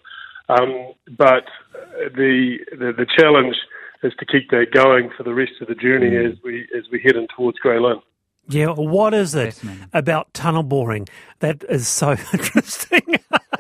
Um, 0.49 0.93
but 1.17 1.45
uh, 1.75 2.09
the, 2.15 2.59
the 2.73 2.93
the 2.97 3.07
challenge 3.19 3.57
is 4.03 4.13
to 4.19 4.25
keep 4.27 4.51
that 4.51 4.67
going 4.73 5.11
for 5.17 5.23
the 5.23 5.35
rest 5.35 5.53
of 5.61 5.69
the 5.69 5.75
journey 5.75 6.11
Mm. 6.11 6.33
as 6.33 6.39
we 6.43 6.67
as 6.77 6.85
we 6.91 7.01
head 7.01 7.17
in 7.17 7.27
towards 7.37 7.59
Grey 7.59 7.79
Lynn. 7.79 8.01
Yeah, 8.49 8.71
what 8.71 9.15
is 9.15 9.35
it 9.37 9.61
about 9.93 10.35
tunnel 10.35 10.65
boring 10.65 11.07
that 11.39 11.63
is 11.69 11.87
so 11.87 12.11
interesting? 12.33 13.03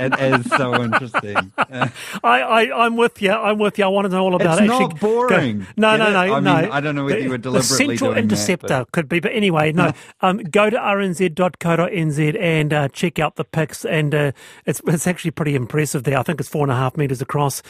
It 0.00 0.18
is 0.18 0.46
so 0.50 0.74
interesting. 0.82 1.52
I, 1.58 1.90
I, 2.24 2.86
I'm 2.86 2.96
with 2.96 3.20
you. 3.22 3.30
I'm 3.32 3.58
with 3.58 3.78
you. 3.78 3.84
I 3.84 3.88
want 3.88 4.06
to 4.06 4.08
know 4.10 4.22
all 4.24 4.34
about 4.34 4.52
It's 4.54 4.60
it. 4.62 4.64
It's 4.64 4.68
not 4.70 4.82
Actually, 4.92 5.00
go- 5.00 5.06
boring. 5.28 5.66
No, 5.76 5.96
no, 5.96 6.10
no, 6.12 6.18
I 6.18 6.34
mean, 6.40 6.44
no. 6.44 6.72
I 6.72 6.80
don't 6.80 6.94
know 6.94 7.04
whether 7.04 7.16
The- 7.18 7.22
you 7.24 7.30
were 7.30 7.36
The 7.38 7.42
deliberately 7.42 7.76
Central 7.96 8.10
doing 8.14 8.14
that, 8.28 8.32
Interceptor 8.34 8.66
but- 8.80 8.92
could 8.92 9.08
be, 9.08 9.20
but 9.20 9.32
anyway, 9.32 9.72
no. 9.72 9.92
um, 10.20 10.38
go 10.38 10.70
to 10.70 10.76
rnz.co.nz 10.76 12.40
and 12.40 12.72
uh, 12.72 12.88
check 12.88 13.18
out 13.18 13.36
the 13.36 13.44
pics, 13.44 13.84
and 13.84 14.14
uh, 14.14 14.32
it's 14.66 14.80
it's 14.86 15.06
actually 15.06 15.30
pretty 15.32 15.54
impressive 15.54 16.04
there. 16.04 16.18
I 16.18 16.22
think 16.22 16.40
it's 16.40 16.48
four 16.48 16.62
and 16.64 16.72
a 16.72 16.76
half 16.76 16.96
meters 16.96 17.20
across, 17.20 17.62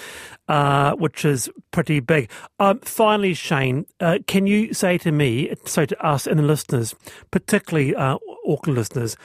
uh, 0.49 0.93
which 0.95 1.25
is 1.25 1.49
pretty 1.71 2.01
big. 2.01 2.31
Um, 2.59 2.79
finally, 2.81 3.35
Shane, 3.35 3.87
uh, 4.01 4.19
can 4.27 4.47
you 4.47 4.73
say 4.75 4.99
to 4.99 5.13
me, 5.13 5.55
so 5.65 5.85
to 5.87 6.05
us 6.07 6.27
and 6.27 6.39
the 6.39 6.43
listeners, 6.45 6.95
particularly 7.31 7.95
uh, 7.95 8.19
Auckland 8.47 8.79
listeners, 8.79 9.17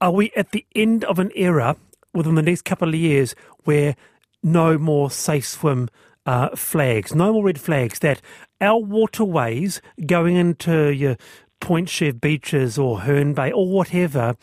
are 0.00 0.12
we 0.12 0.30
at 0.36 0.52
the 0.52 0.64
end 0.74 1.04
of 1.04 1.18
an 1.18 1.30
era 1.34 1.76
within 2.14 2.34
the 2.34 2.42
next 2.42 2.64
couple 2.64 2.88
of 2.88 2.94
years 2.94 3.34
where 3.64 3.96
no 4.42 4.78
more 4.78 5.10
safe 5.10 5.46
swim 5.46 5.88
uh, 6.26 6.54
flags, 6.54 7.14
no 7.14 7.32
more 7.32 7.44
red 7.44 7.60
flags, 7.60 7.98
that 8.00 8.20
our 8.60 8.78
waterways 8.78 9.80
going 10.06 10.36
into 10.36 10.92
your 10.92 11.16
Point 11.60 11.88
Chev 11.88 12.20
beaches 12.20 12.78
or 12.78 13.00
Herne 13.00 13.34
Bay 13.34 13.50
or 13.50 13.68
whatever, 13.68 14.36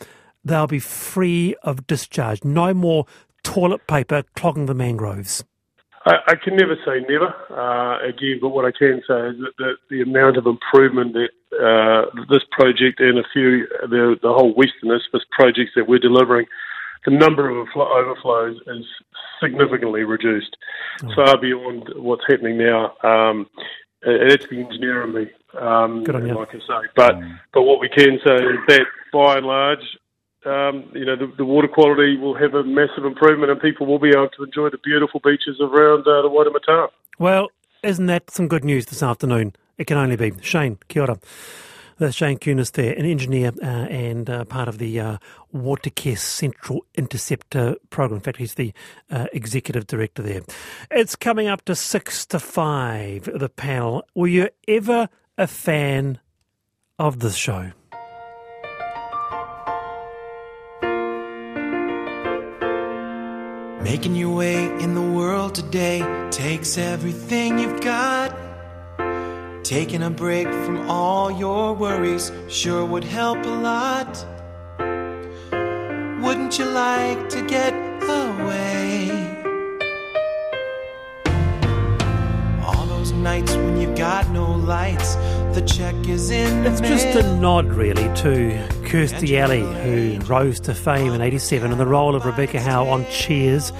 they'll 0.44 0.66
be 0.66 0.78
free 0.78 1.54
of 1.62 1.86
discharge. 1.86 2.44
No 2.44 2.74
more 2.74 3.06
toilet 3.42 3.86
paper 3.86 4.24
clogging 4.34 4.66
the 4.66 4.74
mangroves. 4.74 5.44
I, 6.06 6.14
I 6.28 6.34
can 6.36 6.56
never 6.56 6.76
say 6.86 7.04
never 7.08 7.34
uh, 7.50 8.06
again, 8.08 8.38
but 8.40 8.50
what 8.50 8.64
I 8.64 8.70
can 8.70 9.02
say 9.08 9.28
is 9.28 9.36
that 9.38 9.52
the, 9.58 9.72
the 9.90 10.02
amount 10.02 10.36
of 10.36 10.46
improvement 10.46 11.14
that 11.14 11.30
uh, 11.60 12.24
this 12.30 12.44
project 12.52 13.00
and 13.00 13.18
a 13.18 13.24
few 13.32 13.66
the 13.82 14.16
the 14.22 14.32
whole 14.32 14.54
Western 14.54 14.90
Isthmus 14.92 15.24
projects 15.32 15.72
that 15.74 15.88
we're 15.88 15.98
delivering, 15.98 16.46
the 17.04 17.10
number 17.10 17.48
of 17.48 17.66
overflows 17.76 18.56
is 18.68 18.84
significantly 19.42 20.04
reduced, 20.04 20.56
far 21.14 21.38
beyond 21.38 21.90
what's 21.96 22.24
happening 22.28 22.56
now. 22.58 22.94
Um, 23.02 23.48
and 24.02 24.30
it's 24.30 24.46
the 24.48 24.60
engineer 24.60 25.02
in 25.02 25.12
me. 25.14 25.26
Um, 25.58 26.04
Good 26.04 26.14
on 26.14 26.26
you. 26.26 26.34
Like 26.34 26.54
I 26.54 26.58
say, 26.58 26.88
but 26.94 27.16
Mm. 27.16 27.40
but 27.52 27.62
what 27.62 27.80
we 27.80 27.88
can 27.88 28.20
say 28.24 28.34
is 28.36 28.58
that 28.68 28.86
by 29.12 29.38
and 29.38 29.46
large, 29.46 29.98
um, 30.46 30.90
you 30.94 31.04
know, 31.04 31.16
the, 31.16 31.32
the 31.36 31.44
water 31.44 31.68
quality 31.68 32.16
will 32.16 32.34
have 32.34 32.54
a 32.54 32.62
massive 32.64 33.04
improvement, 33.04 33.50
and 33.50 33.60
people 33.60 33.86
will 33.86 33.98
be 33.98 34.10
able 34.10 34.28
to 34.30 34.44
enjoy 34.44 34.70
the 34.70 34.78
beautiful 34.78 35.20
beaches 35.20 35.60
around 35.60 36.00
uh, 36.00 36.22
the 36.22 36.30
Waitemata. 36.30 36.88
Well, 37.18 37.48
isn't 37.82 38.06
that 38.06 38.30
some 38.30 38.48
good 38.48 38.64
news 38.64 38.86
this 38.86 39.02
afternoon? 39.02 39.54
It 39.78 39.86
can 39.86 39.98
only 39.98 40.16
be. 40.16 40.32
Shane, 40.40 40.78
kia 40.88 41.02
ora. 41.02 41.18
That's 41.98 42.14
Shayne 42.14 42.36
Cunis 42.38 42.72
there, 42.72 42.92
an 42.92 43.06
engineer 43.06 43.52
uh, 43.62 43.64
and 43.64 44.28
uh, 44.28 44.44
part 44.44 44.68
of 44.68 44.76
the 44.76 45.00
uh, 45.00 45.16
Watercare 45.54 46.18
Central 46.18 46.84
Interceptor 46.94 47.76
program. 47.88 48.16
In 48.16 48.22
fact, 48.22 48.36
he's 48.36 48.54
the 48.54 48.74
uh, 49.10 49.28
executive 49.32 49.86
director 49.86 50.20
there. 50.20 50.42
It's 50.90 51.16
coming 51.16 51.48
up 51.48 51.64
to 51.64 51.74
six 51.74 52.26
to 52.26 52.38
five, 52.38 53.30
the 53.32 53.48
panel. 53.48 54.02
Were 54.14 54.26
you 54.26 54.50
ever 54.68 55.08
a 55.38 55.46
fan 55.46 56.20
of 56.98 57.20
this 57.20 57.34
show? 57.34 57.72
Making 63.86 64.16
your 64.16 64.34
way 64.34 64.64
in 64.82 64.96
the 64.96 65.00
world 65.00 65.54
today 65.54 66.00
takes 66.32 66.76
everything 66.76 67.56
you've 67.60 67.80
got. 67.80 68.36
Taking 69.62 70.02
a 70.02 70.10
break 70.10 70.48
from 70.64 70.90
all 70.90 71.30
your 71.30 71.72
worries 71.72 72.32
sure 72.48 72.84
would 72.84 73.04
help 73.04 73.38
a 73.44 73.56
lot. 73.70 74.12
Wouldn't 76.20 76.58
you 76.58 76.64
like 76.64 77.28
to 77.28 77.42
get 77.46 77.74
away? 78.02 79.08
All 82.66 82.86
those 82.86 83.12
nights 83.12 83.54
when 83.54 83.80
you've 83.80 83.96
got 83.96 84.28
no 84.30 84.50
lights, 84.50 85.14
the 85.54 85.62
check 85.64 85.94
is 86.08 86.30
in 86.30 86.64
the 86.64 86.72
It's 86.72 86.80
mail. 86.80 86.90
just 86.90 87.06
a 87.24 87.36
nod, 87.36 87.66
really, 87.72 88.12
to 88.22 88.66
Kirstie 88.86 89.36
Alley, 89.36 89.60
who 89.82 90.20
rose 90.26 90.60
to 90.60 90.72
fame 90.74 91.12
in 91.12 91.20
87 91.20 91.72
in 91.72 91.78
the 91.78 91.86
role 91.86 92.14
of 92.14 92.24
Rebecca 92.24 92.60
Howe 92.60 92.86
on 92.86 93.04
Cheers. 93.10 93.72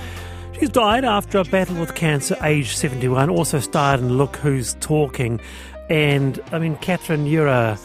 She's 0.59 0.69
died 0.69 1.05
after 1.05 1.39
a 1.39 1.45
battle 1.45 1.77
with 1.77 1.95
cancer, 1.95 2.37
aged 2.43 2.77
71. 2.77 3.31
Also 3.31 3.61
starred 3.61 4.01
in 4.01 4.19
Look 4.19 4.35
Who's 4.37 4.75
Talking. 4.81 5.41
And, 5.89 6.41
I 6.51 6.59
mean, 6.59 6.77
Kathryn, 6.79 7.31
you're 7.31 7.47
a, 7.47 7.79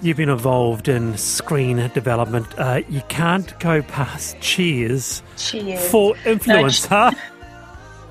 you've 0.00 0.16
been 0.16 0.30
involved 0.30 0.88
in 0.88 1.18
screen 1.18 1.76
development. 1.92 2.46
Uh, 2.56 2.80
you 2.88 3.02
can't 3.08 3.58
go 3.60 3.82
past 3.82 4.40
Cheers 4.40 5.22
Cheers. 5.36 5.90
for 5.90 6.16
influence, 6.24 6.86
huh? 6.86 7.12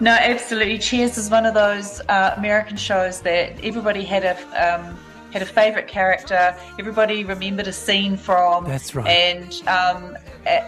No, 0.01 0.12
absolutely. 0.12 0.77
Cheers 0.77 1.17
is 1.17 1.29
one 1.29 1.45
of 1.45 1.53
those 1.53 2.01
uh, 2.10 2.34
American 2.36 2.75
shows 2.75 3.21
that 3.21 3.53
everybody 3.63 4.03
had 4.03 4.25
a 4.25 4.36
um, 4.75 4.99
had 5.36 5.41
a 5.41 5.45
favourite 5.45 5.89
character. 5.89 6.56
Everybody 6.80 7.26
remembered 7.26 7.67
a 7.67 7.74
scene 7.74 8.15
from. 8.15 8.63
That's 8.63 8.95
right. 8.95 9.06
And 9.06 9.67
um, 9.67 10.17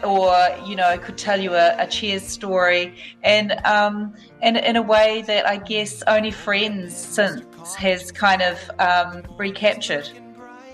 or 0.04 0.36
you 0.66 0.76
know 0.76 0.98
could 0.98 1.18
tell 1.18 1.40
you 1.40 1.54
a, 1.54 1.74
a 1.82 1.88
Cheers 1.88 2.24
story, 2.24 2.94
and 3.24 3.54
um, 3.66 4.14
and 4.42 4.58
in 4.58 4.76
a 4.76 4.82
way 4.82 5.24
that 5.28 5.48
I 5.48 5.56
guess 5.56 6.04
only 6.06 6.32
Friends 6.32 6.94
since 6.94 7.76
has 7.76 8.12
kind 8.12 8.42
of 8.42 8.70
um, 8.78 9.24
recaptured. 9.38 10.10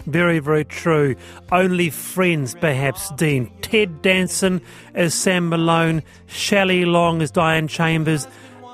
Very, 0.08 0.40
very 0.40 0.66
true. 0.66 1.16
Only 1.52 1.90
friends, 1.90 2.56
perhaps, 2.56 3.12
Dean. 3.12 3.50
Ted 3.62 4.02
Danson 4.02 4.62
as 4.96 5.14
Sam 5.14 5.48
Malone, 5.50 6.04
Shelley 6.26 6.84
Long 6.84 7.22
as 7.22 7.32
Diane 7.32 7.70
Chambers, 7.70 8.28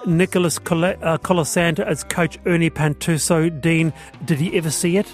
Nicholas 0.06 0.58
Col- 0.60 0.86
uh, 0.86 1.18
Colasanto 1.20 1.80
as 1.86 2.04
Coach 2.04 2.38
Ernie 2.46 2.70
Pantuso. 2.70 3.50
Dean, 3.62 3.94
did 4.26 4.40
you 4.40 4.54
ever 4.54 4.70
see 4.72 4.98
it? 4.98 5.08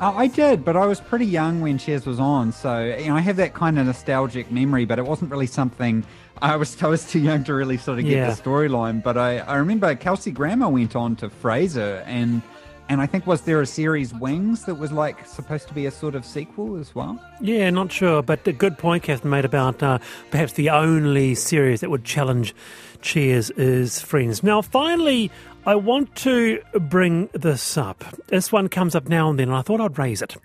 Uh, 0.00 0.12
I 0.14 0.28
did, 0.28 0.64
but 0.64 0.76
I 0.76 0.86
was 0.86 1.00
pretty 1.00 1.26
young 1.26 1.60
when 1.60 1.76
Cheers 1.76 2.06
was 2.06 2.20
on, 2.20 2.52
so 2.52 2.84
you 2.84 3.08
know 3.08 3.16
I 3.16 3.20
have 3.20 3.36
that 3.36 3.54
kind 3.54 3.78
of 3.80 3.86
nostalgic 3.86 4.50
memory. 4.52 4.84
But 4.84 4.98
it 5.00 5.04
wasn't 5.06 5.30
really 5.32 5.48
something 5.48 6.04
I 6.40 6.54
was. 6.54 6.80
I 6.82 6.86
was 6.86 7.04
too 7.10 7.18
young 7.18 7.42
to 7.44 7.54
really 7.54 7.78
sort 7.78 7.98
of 7.98 8.04
get 8.04 8.12
Yeah. 8.12 8.30
the 8.30 8.40
storyline. 8.40 9.02
But 9.02 9.18
I, 9.18 9.38
I 9.38 9.56
remember 9.56 9.92
Kelsey 9.96 10.30
Grammer 10.30 10.68
went 10.68 10.94
on 10.94 11.16
to 11.16 11.28
Frasier, 11.28 12.04
and 12.06 12.42
and 12.88 13.00
I 13.00 13.06
think 13.06 13.26
was 13.26 13.40
there 13.40 13.60
a 13.60 13.66
series 13.66 14.14
Wings 14.14 14.66
that 14.66 14.76
was 14.76 14.92
like 14.92 15.26
supposed 15.26 15.66
to 15.66 15.74
be 15.74 15.86
a 15.86 15.90
sort 15.90 16.14
of 16.14 16.24
sequel 16.24 16.76
as 16.76 16.94
well. 16.94 17.20
Yeah, 17.40 17.68
not 17.70 17.90
sure, 17.90 18.22
but 18.22 18.46
a 18.46 18.52
good 18.52 18.78
point 18.78 19.02
Kathryn 19.02 19.24
made 19.30 19.44
about 19.44 19.82
uh, 19.82 19.98
perhaps 20.30 20.52
the 20.52 20.70
only 20.70 21.34
series 21.34 21.80
that 21.80 21.90
would 21.90 22.04
challenge 22.04 22.54
Cheers 23.00 23.50
is 23.50 24.00
Friends. 24.00 24.42
Now, 24.42 24.62
finally, 24.62 25.30
I 25.66 25.74
want 25.74 26.14
to 26.16 26.60
bring 26.80 27.28
this 27.32 27.76
up. 27.76 28.04
This 28.28 28.50
one 28.50 28.68
comes 28.68 28.94
up 28.94 29.08
now 29.08 29.30
and 29.30 29.38
then, 29.38 29.48
and 29.48 29.56
I 29.56 29.62
thought 29.62 29.80
I'd 29.80 29.98
raise 29.98 30.22
it. 30.22 30.36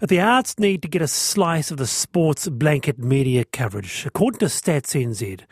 The 0.00 0.20
arts 0.20 0.58
need 0.58 0.82
to 0.82 0.88
get 0.88 1.02
a 1.02 1.08
slice 1.08 1.70
of 1.70 1.76
the 1.76 1.86
sports 1.86 2.48
blanket 2.48 2.98
media 2.98 3.44
coverage. 3.44 4.04
According 4.06 4.40
to 4.40 4.46
Stats 4.46 5.00
NZ, 5.00 5.42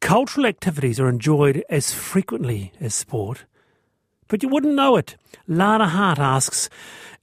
cultural 0.00 0.46
activities 0.46 1.00
are 1.00 1.08
enjoyed 1.08 1.64
as 1.70 1.92
frequently 1.92 2.72
as 2.80 2.94
sport. 2.94 3.44
But 4.28 4.42
you 4.42 4.48
wouldn't 4.48 4.74
know 4.74 4.96
it. 4.96 5.16
Lana 5.46 5.88
Hart 5.88 6.18
asks 6.18 6.68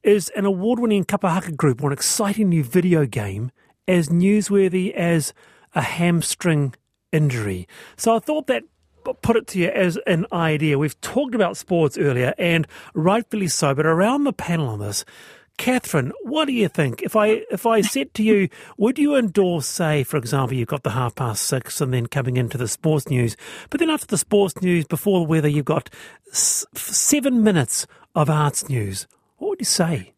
Is 0.03 0.29
an 0.29 0.45
award 0.45 0.79
winning 0.79 1.03
kapa 1.03 1.29
haka 1.29 1.51
group 1.51 1.83
or 1.83 1.87
an 1.87 1.93
exciting 1.93 2.49
new 2.49 2.63
video 2.63 3.05
game 3.05 3.51
as 3.87 4.09
newsworthy 4.09 4.93
as 4.93 5.33
a 5.75 5.81
hamstring 5.81 6.73
injury? 7.13 7.67
So 7.95 8.15
I 8.15 8.19
thought 8.19 8.47
that 8.47 8.63
put 9.21 9.35
it 9.35 9.47
to 9.47 9.59
you 9.59 9.67
as 9.67 9.97
an 10.07 10.25
idea. 10.31 10.77
We've 10.77 10.99
talked 11.01 11.35
about 11.35 11.57
sports 11.57 11.97
earlier, 11.97 12.33
and 12.37 12.67
rightfully 12.93 13.47
so, 13.47 13.73
but 13.73 13.85
around 13.85 14.23
the 14.23 14.33
panel 14.33 14.67
on 14.67 14.79
this, 14.79 15.03
Kathryn, 15.57 16.11
what 16.21 16.45
do 16.45 16.53
you 16.53 16.67
think? 16.67 17.01
If 17.03 17.15
I 17.15 17.43
if 17.51 17.65
I 17.65 17.81
said 17.81 18.13
to 18.15 18.23
you, 18.23 18.49
would 18.77 18.97
you 18.97 19.15
endorse, 19.15 19.67
say, 19.67 20.03
for 20.03 20.17
example, 20.17 20.57
you've 20.57 20.67
got 20.67 20.83
the 20.83 20.91
half 20.91 21.15
past 21.15 21.43
six, 21.43 21.79
and 21.79 21.93
then 21.93 22.07
coming 22.07 22.37
into 22.37 22.57
the 22.57 22.67
sports 22.67 23.07
news, 23.09 23.37
but 23.69 23.79
then 23.79 23.89
after 23.89 24.07
the 24.07 24.17
sports 24.17 24.61
news, 24.61 24.85
before 24.85 25.19
the 25.19 25.29
weather, 25.29 25.47
you've 25.47 25.65
got 25.65 25.89
seven 26.31 27.43
minutes 27.43 27.85
of 28.15 28.29
arts 28.29 28.67
news. 28.67 29.07
What 29.37 29.49
would 29.49 29.61
you 29.61 29.65
say? 29.65 30.12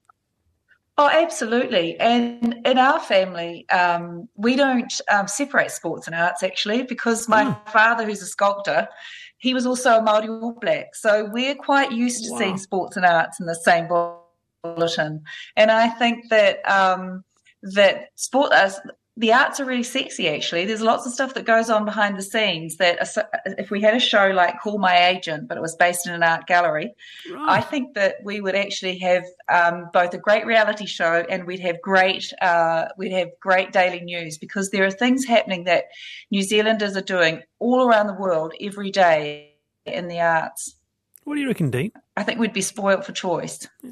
Oh, 0.97 1.09
absolutely. 1.09 1.99
And 1.99 2.65
in 2.65 2.77
our 2.77 2.99
family, 3.01 3.67
um, 3.69 4.29
we 4.35 4.55
don't 4.55 4.93
um, 5.11 5.27
separate 5.27 5.71
sports 5.71 6.07
and 6.07 6.15
arts 6.15 6.41
actually, 6.41 6.83
because 6.83 7.27
my 7.27 7.53
father, 7.67 8.05
who's 8.05 8.21
a 8.21 8.25
sculptor, 8.25 8.87
he 9.37 9.53
was 9.53 9.65
also 9.65 9.97
a 9.97 10.01
Māori 10.01 10.29
All 10.29 10.53
Black. 10.53 10.95
So 10.95 11.25
we're 11.25 11.55
quite 11.55 11.91
used 11.91 12.23
to 12.25 12.31
Wow. 12.31 12.37
seeing 12.39 12.57
sports 12.57 12.95
and 12.95 13.05
arts 13.05 13.41
in 13.41 13.45
the 13.45 13.55
same 13.55 13.89
bulletin. 14.63 15.21
And 15.57 15.69
I 15.69 15.89
think 15.89 16.29
that 16.29 16.67
um, 16.69 17.25
that 17.61 18.09
sport, 18.15 18.53
uh, 18.53 18.71
the 19.17 19.31
arts 19.31 19.59
are 19.61 19.65
really 19.65 19.83
sexy. 19.83 20.27
Actually, 20.27 20.65
there's 20.65 20.81
lots 20.81 21.05
of 21.05 21.13
stuff 21.13 21.33
that 21.35 21.45
goes 21.45 21.69
on 21.69 21.85
behind 21.85 22.17
the 22.17 22.21
scenes. 22.21 22.77
That 22.77 23.07
if 23.57 23.71
we 23.71 23.81
had 23.81 23.95
a 23.95 23.99
show 23.99 24.27
like 24.27 24.59
Call 24.61 24.77
My 24.77 25.07
Agent, 25.07 25.47
but 25.47 25.57
it 25.57 25.61
was 25.61 25.75
based 25.75 26.05
in 26.05 26.13
an 26.13 26.21
art 26.21 26.47
gallery, 26.47 26.93
I 27.47 27.61
think 27.61 27.93
that 27.93 28.15
we 28.23 28.41
would 28.41 28.55
actually 28.55 28.97
have 28.99 29.23
um, 29.47 29.89
both 29.93 30.13
a 30.13 30.17
great 30.17 30.45
reality 30.45 30.85
show 30.85 31.25
and 31.29 31.45
we'd 31.45 31.61
have 31.61 31.81
great 31.81 32.31
uh, 32.41 32.85
we'd 32.97 33.13
have 33.13 33.29
great 33.39 33.71
daily 33.71 34.01
news 34.01 34.37
because 34.37 34.71
there 34.71 34.85
are 34.85 34.91
things 34.91 35.25
happening 35.25 35.63
that 35.63 35.85
New 36.29 36.43
Zealanders 36.43 36.97
are 36.97 37.01
doing 37.01 37.41
all 37.59 37.87
around 37.87 38.07
the 38.07 38.13
world 38.13 38.53
every 38.59 38.91
day 38.91 39.53
in 39.85 40.09
the 40.09 40.19
arts. 40.19 40.75
What 41.23 41.35
do 41.35 41.41
you 41.41 41.47
reckon, 41.47 41.71
Dean? 41.71 41.91
I 42.17 42.23
think 42.23 42.39
we'd 42.39 42.53
be 42.53 42.61
spoilt 42.61 43.05
for 43.05 43.11
choice. 43.11 43.67
Yeah, 43.81 43.91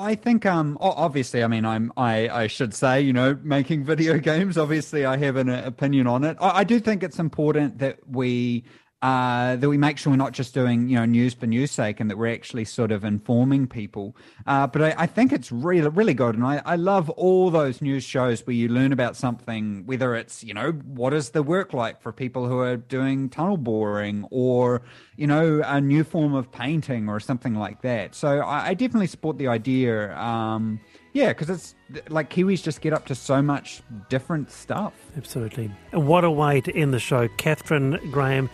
I 0.00 0.14
think 0.14 0.46
um 0.46 0.78
obviously 0.80 1.44
I 1.44 1.46
mean 1.46 1.64
I'm 1.66 1.92
I 1.96 2.28
I 2.28 2.46
should 2.46 2.72
say, 2.72 3.02
you 3.02 3.12
know, 3.12 3.38
making 3.42 3.84
video 3.92 4.18
games, 4.18 4.56
obviously 4.56 5.04
I 5.04 5.18
have 5.18 5.36
an 5.36 5.50
uh, 5.50 5.62
opinion 5.64 6.06
on 6.06 6.24
it. 6.24 6.36
I, 6.40 6.60
I 6.60 6.64
do 6.64 6.80
think 6.80 7.02
it's 7.02 7.18
important 7.18 7.78
that 7.78 7.98
we 8.08 8.64
uh, 9.02 9.56
that 9.56 9.68
we 9.68 9.76
make 9.76 9.98
sure 9.98 10.12
we're 10.12 10.16
not 10.16 10.32
just 10.32 10.54
doing 10.54 10.88
you 10.88 10.96
know 10.96 11.04
news 11.04 11.34
for 11.34 11.46
news 11.46 11.70
sake 11.70 12.00
and 12.00 12.08
that 12.08 12.16
we're 12.16 12.32
actually 12.32 12.64
sort 12.64 12.92
of 12.92 13.04
informing 13.04 13.66
people. 13.66 14.16
Uh, 14.46 14.66
but 14.66 14.82
I, 14.82 14.94
I 14.98 15.06
think 15.06 15.32
it's 15.32 15.50
really 15.50 15.86
really 15.88 16.14
good, 16.14 16.36
and 16.36 16.44
I, 16.44 16.62
I 16.64 16.76
love 16.76 17.10
all 17.10 17.50
those 17.50 17.82
news 17.82 18.04
shows 18.04 18.46
where 18.46 18.54
you 18.54 18.68
learn 18.68 18.92
about 18.92 19.16
something, 19.16 19.84
whether 19.86 20.14
it's 20.14 20.44
you 20.44 20.54
know 20.54 20.70
what 20.70 21.12
is 21.12 21.30
the 21.30 21.42
work 21.42 21.72
like 21.72 22.00
for 22.00 22.12
people 22.12 22.46
who 22.48 22.60
are 22.60 22.76
doing 22.76 23.28
tunnel 23.28 23.56
boring, 23.56 24.26
or 24.30 24.82
you 25.16 25.26
know 25.26 25.62
a 25.64 25.80
new 25.80 26.04
form 26.04 26.34
of 26.34 26.50
painting 26.52 27.08
or 27.08 27.20
something 27.20 27.54
like 27.54 27.82
that. 27.82 28.14
So 28.14 28.38
I, 28.38 28.68
I 28.68 28.74
definitely 28.74 29.08
support 29.08 29.36
the 29.38 29.48
idea. 29.48 30.16
Um, 30.16 30.80
yeah, 31.12 31.28
because 31.28 31.50
it's 31.50 31.74
like 32.08 32.30
Kiwis 32.30 32.62
just 32.62 32.80
get 32.80 32.92
up 32.92 33.06
to 33.06 33.14
so 33.14 33.42
much 33.42 33.82
different 34.08 34.50
stuff. 34.50 34.94
Absolutely. 35.16 35.70
What 35.92 36.24
a 36.24 36.30
way 36.30 36.60
to 36.62 36.74
end 36.74 36.94
the 36.94 37.00
show. 37.00 37.28
Kathryn 37.28 38.10
Graham, 38.10 38.48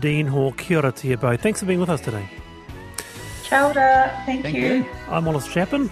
Dean 0.00 0.26
Hall. 0.26 0.52
Kia 0.52 0.78
ora 0.78 0.92
to 0.92 1.08
you 1.08 1.16
both. 1.16 1.40
Thanks 1.40 1.60
for 1.60 1.66
being 1.66 1.80
with 1.80 1.90
us 1.90 2.00
today. 2.00 2.28
Kia 3.44 3.62
ora. 3.62 4.22
Thank, 4.26 4.42
Thank 4.42 4.56
you. 4.56 4.74
you. 4.74 4.86
I'm 5.08 5.24
Wallace 5.24 5.48
Chapman. 5.52 5.90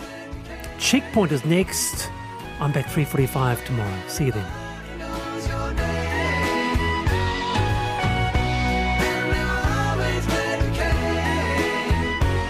Checkpoint 0.79 1.33
is 1.33 1.45
next. 1.45 2.11
I'm 2.61 2.73
back 2.73 2.87
3.45 2.87 3.65
tomorrow. 3.65 3.99
See 4.09 4.27
you 4.27 4.33
then. 4.33 6.00